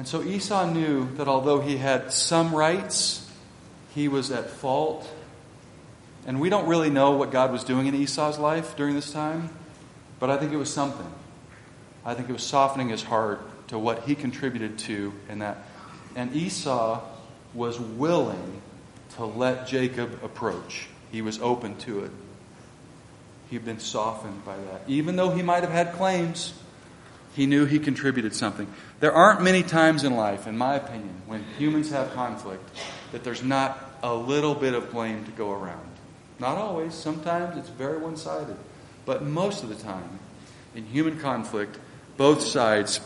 And 0.00 0.08
so 0.08 0.22
Esau 0.22 0.72
knew 0.72 1.14
that 1.16 1.28
although 1.28 1.60
he 1.60 1.76
had 1.76 2.10
some 2.10 2.54
rights, 2.54 3.30
he 3.94 4.08
was 4.08 4.30
at 4.30 4.48
fault. 4.48 5.06
And 6.26 6.40
we 6.40 6.48
don't 6.48 6.66
really 6.66 6.88
know 6.88 7.10
what 7.10 7.30
God 7.30 7.52
was 7.52 7.64
doing 7.64 7.86
in 7.86 7.94
Esau's 7.94 8.38
life 8.38 8.76
during 8.76 8.94
this 8.94 9.12
time, 9.12 9.50
but 10.18 10.30
I 10.30 10.38
think 10.38 10.54
it 10.54 10.56
was 10.56 10.72
something. 10.72 11.06
I 12.02 12.14
think 12.14 12.30
it 12.30 12.32
was 12.32 12.42
softening 12.42 12.88
his 12.88 13.02
heart 13.02 13.42
to 13.68 13.78
what 13.78 14.04
he 14.04 14.14
contributed 14.14 14.78
to 14.78 15.12
in 15.28 15.40
that. 15.40 15.58
And 16.16 16.34
Esau 16.34 17.02
was 17.52 17.78
willing 17.78 18.62
to 19.16 19.26
let 19.26 19.66
Jacob 19.66 20.24
approach. 20.24 20.88
He 21.12 21.20
was 21.20 21.42
open 21.42 21.76
to 21.80 22.04
it. 22.04 22.10
He'd 23.50 23.66
been 23.66 23.80
softened 23.80 24.46
by 24.46 24.56
that. 24.56 24.80
Even 24.88 25.16
though 25.16 25.28
he 25.28 25.42
might 25.42 25.62
have 25.62 25.72
had 25.72 25.92
claims, 25.92 26.54
he 27.34 27.46
knew 27.46 27.64
he 27.64 27.78
contributed 27.78 28.34
something. 28.34 28.66
There 29.00 29.12
aren't 29.12 29.42
many 29.42 29.62
times 29.62 30.04
in 30.04 30.16
life, 30.16 30.46
in 30.46 30.58
my 30.58 30.74
opinion, 30.74 31.22
when 31.26 31.44
humans 31.58 31.90
have 31.90 32.12
conflict 32.12 32.68
that 33.12 33.24
there's 33.24 33.42
not 33.42 33.78
a 34.02 34.14
little 34.14 34.54
bit 34.54 34.74
of 34.74 34.90
blame 34.90 35.24
to 35.24 35.30
go 35.32 35.52
around. 35.52 35.86
Not 36.38 36.56
always. 36.56 36.94
Sometimes 36.94 37.56
it's 37.56 37.68
very 37.68 37.98
one 37.98 38.16
sided. 38.16 38.56
But 39.04 39.22
most 39.22 39.62
of 39.62 39.68
the 39.68 39.74
time, 39.74 40.18
in 40.74 40.86
human 40.86 41.18
conflict, 41.18 41.78
both 42.16 42.42
sides 42.42 43.00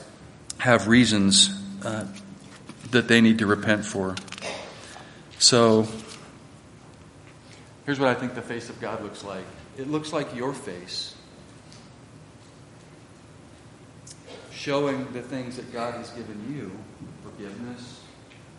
have 0.58 0.88
reasons 0.88 1.50
uh, 1.84 2.06
that 2.90 3.08
they 3.08 3.20
need 3.20 3.38
to 3.38 3.46
repent 3.46 3.84
for. 3.84 4.14
So, 5.38 5.86
here's 7.86 7.98
what 7.98 8.08
I 8.08 8.14
think 8.14 8.34
the 8.34 8.42
face 8.42 8.70
of 8.70 8.80
God 8.80 9.02
looks 9.02 9.24
like 9.24 9.44
it 9.76 9.90
looks 9.90 10.12
like 10.12 10.34
your 10.34 10.54
face, 10.54 11.14
showing 14.64 15.06
the 15.12 15.20
things 15.20 15.56
that 15.56 15.70
God 15.74 15.92
has 15.92 16.08
given 16.12 16.42
you 16.56 16.70
forgiveness 17.22 18.00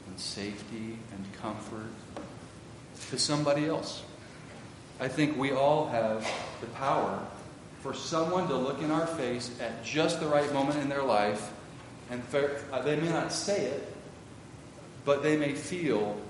and 0.08 0.20
safety 0.20 1.00
and 1.12 1.42
comfort 1.42 1.90
to 3.10 3.18
somebody 3.18 3.66
else. 3.66 4.04
I 5.00 5.08
think 5.08 5.36
we 5.36 5.52
all 5.52 5.88
have 5.88 6.32
the 6.62 6.68
power 6.68 7.26
for 7.82 7.96
someone 7.96 8.48
to 8.50 8.56
look 8.56 8.84
in 8.84 8.92
our 8.92 9.08
face 9.08 9.50
at 9.60 9.84
just 9.84 10.20
the 10.20 10.28
right 10.28 10.54
moment 10.54 10.78
in 10.80 10.90
their 10.90 11.02
life, 11.02 11.52
and 12.12 12.22
uh, 12.72 12.82
they 12.84 12.98
may 12.98 13.10
not 13.10 13.32
say 13.32 13.66
it, 13.66 13.92
but 15.06 15.24
they 15.24 15.36
may 15.36 15.54
feel 15.54 16.22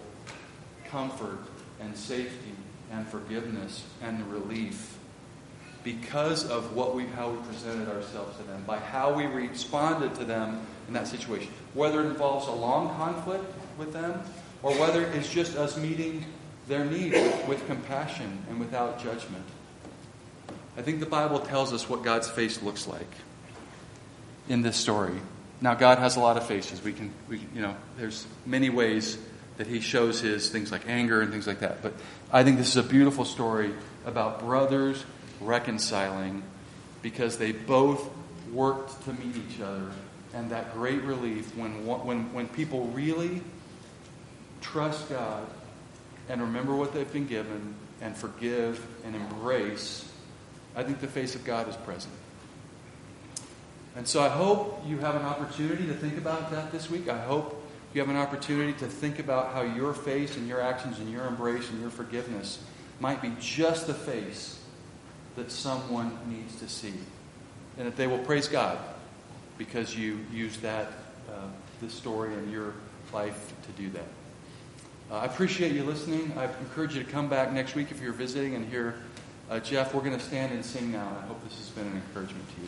comfort 0.90 1.40
and 1.82 1.98
safety 1.98 2.56
and 2.94 3.06
forgiveness 3.10 3.84
and 4.02 4.26
relief 4.32 4.95
because 5.86 6.50
of 6.50 6.76
what 6.76 6.96
we, 6.96 7.06
how 7.06 7.30
we 7.30 7.38
presented 7.46 7.88
ourselves 7.88 8.36
to 8.38 8.44
them, 8.44 8.64
by 8.66 8.78
how 8.78 9.14
we 9.14 9.28
responded 9.28 10.16
to 10.16 10.26
them 10.26 10.60
in 10.88 10.96
that 10.96 11.08
situation. 11.08 11.48
Whether 11.76 12.02
it 12.02 12.08
involves 12.08 12.48
a 12.48 12.52
long 12.52 12.90
conflict 12.96 13.46
with 13.78 13.94
them, 13.94 14.20
or 14.64 14.72
whether 14.80 15.04
it's 15.04 15.30
just 15.30 15.56
us 15.56 15.78
meeting 15.78 16.26
their 16.68 16.84
need 16.84 17.12
with, 17.12 17.48
with 17.48 17.68
compassion 17.68 18.40
and 18.50 18.60
without 18.60 19.02
judgment. 19.02 19.46
I 20.76 20.82
think 20.82 21.00
the 21.00 21.06
Bible 21.06 21.40
tells 21.40 21.72
us 21.72 21.88
what 21.88 22.04
God's 22.04 22.28
face 22.28 22.64
looks 22.64 22.88
like 22.88 23.12
in 24.50 24.64
this 24.64 24.76
story. 24.76 25.14
Now, 25.62 25.76
God 25.76 26.00
has 26.00 26.16
a 26.16 26.20
lot 26.20 26.36
of 26.36 26.48
faces. 26.48 26.84
We 26.84 26.94
can, 26.94 27.14
we, 27.30 27.40
you 27.54 27.62
know, 27.62 27.76
there's 27.98 28.26
many 28.46 28.72
ways 28.72 29.20
that 29.58 29.68
He 29.68 29.82
shows 29.82 30.20
His 30.20 30.50
things 30.50 30.72
like 30.72 30.90
anger 30.90 31.22
and 31.22 31.32
things 31.32 31.46
like 31.46 31.60
that. 31.60 31.84
But 31.84 31.94
I 32.34 32.44
think 32.44 32.58
this 32.58 32.70
is 32.70 32.78
a 32.78 32.84
beautiful 32.84 33.24
story 33.24 33.72
about 34.06 34.40
brothers 34.40 35.04
reconciling 35.42 36.44
because 37.02 37.38
they 37.38 37.52
both 37.52 38.10
worked 38.52 39.04
to 39.06 39.14
meet 39.14 39.36
each 39.36 39.62
other. 39.62 39.92
And 40.34 40.52
that 40.52 40.74
great 40.74 41.02
relief 41.04 41.56
when, 41.56 41.86
when, 41.86 42.34
when 42.34 42.48
people 42.50 42.88
really 42.88 43.42
trust 44.62 45.10
God 45.10 45.46
and 46.28 46.42
remember 46.42 46.76
what 46.76 46.94
they've 46.94 47.12
been 47.12 47.28
given 47.28 47.76
and 48.02 48.16
forgive 48.16 48.86
and 49.06 49.16
embrace 49.16 50.12
I 50.76 50.84
think 50.84 51.00
the 51.00 51.08
face 51.08 51.36
of 51.36 51.46
God 51.46 51.70
is 51.70 51.76
present. 51.78 52.14
And 53.96 54.06
so 54.06 54.22
I 54.22 54.28
hope 54.28 54.84
you 54.86 54.98
have 55.00 55.16
an 55.16 55.22
opportunity 55.22 55.88
to 55.88 55.94
think 55.94 56.18
about 56.18 56.52
that 56.52 56.72
this 56.72 56.90
week. 56.90 57.08
I 57.08 57.18
hope 57.18 57.64
you 57.94 58.02
have 58.02 58.10
an 58.10 58.18
opportunity 58.18 58.74
to 58.80 58.88
think 58.88 59.20
about 59.20 59.54
how 59.54 59.62
your 59.62 59.94
face 59.94 60.36
and 60.36 60.50
your 60.50 60.60
actions 60.60 61.00
and 61.00 61.10
your 61.10 61.26
embrace 61.28 61.70
and 61.70 61.80
your 61.80 61.90
forgiveness 61.90 62.60
might 63.00 63.22
be 63.22 63.32
just 63.40 63.88
the 63.88 63.94
face 63.94 64.60
that 65.36 65.52
someone 65.52 66.18
needs 66.28 66.60
to 66.60 66.68
see. 66.68 66.94
And 67.78 67.88
that 67.88 67.98
they 67.98 68.08
will 68.08 68.20
praise 68.20 68.48
God 68.48 68.78
because 69.58 69.96
you 69.96 70.20
used 70.32 70.62
that, 70.62 70.88
uh, 71.30 71.48
this 71.82 71.94
story 71.94 72.34
in 72.34 72.50
your 72.50 72.74
life 73.14 73.54
to 73.66 73.72
do 73.82 73.90
that. 73.90 74.08
Uh, 75.12 75.18
I 75.18 75.26
appreciate 75.26 75.74
you 75.74 75.84
listening. 75.84 76.34
I 76.38 76.46
encourage 76.46 76.96
you 76.96 77.04
to 77.04 77.10
come 77.10 77.30
back 77.30 77.52
next 77.52 77.76
week 77.76 77.92
if 77.92 78.02
you're 78.02 78.14
visiting 78.14 78.56
and 78.56 78.68
hear 78.68 78.96
uh, 79.50 79.60
Jeff, 79.60 79.94
we're 79.94 80.02
going 80.02 80.18
to 80.18 80.24
stand 80.24 80.52
and 80.54 80.66
sing 80.66 80.92
now. 80.92 81.08
I 81.22 81.26
hope 81.28 81.44
this 81.44 81.56
has 81.58 81.70
been 81.70 81.86
an 81.86 81.96
encouragement 81.96 82.48
to 82.56 82.62
you. 82.62 82.68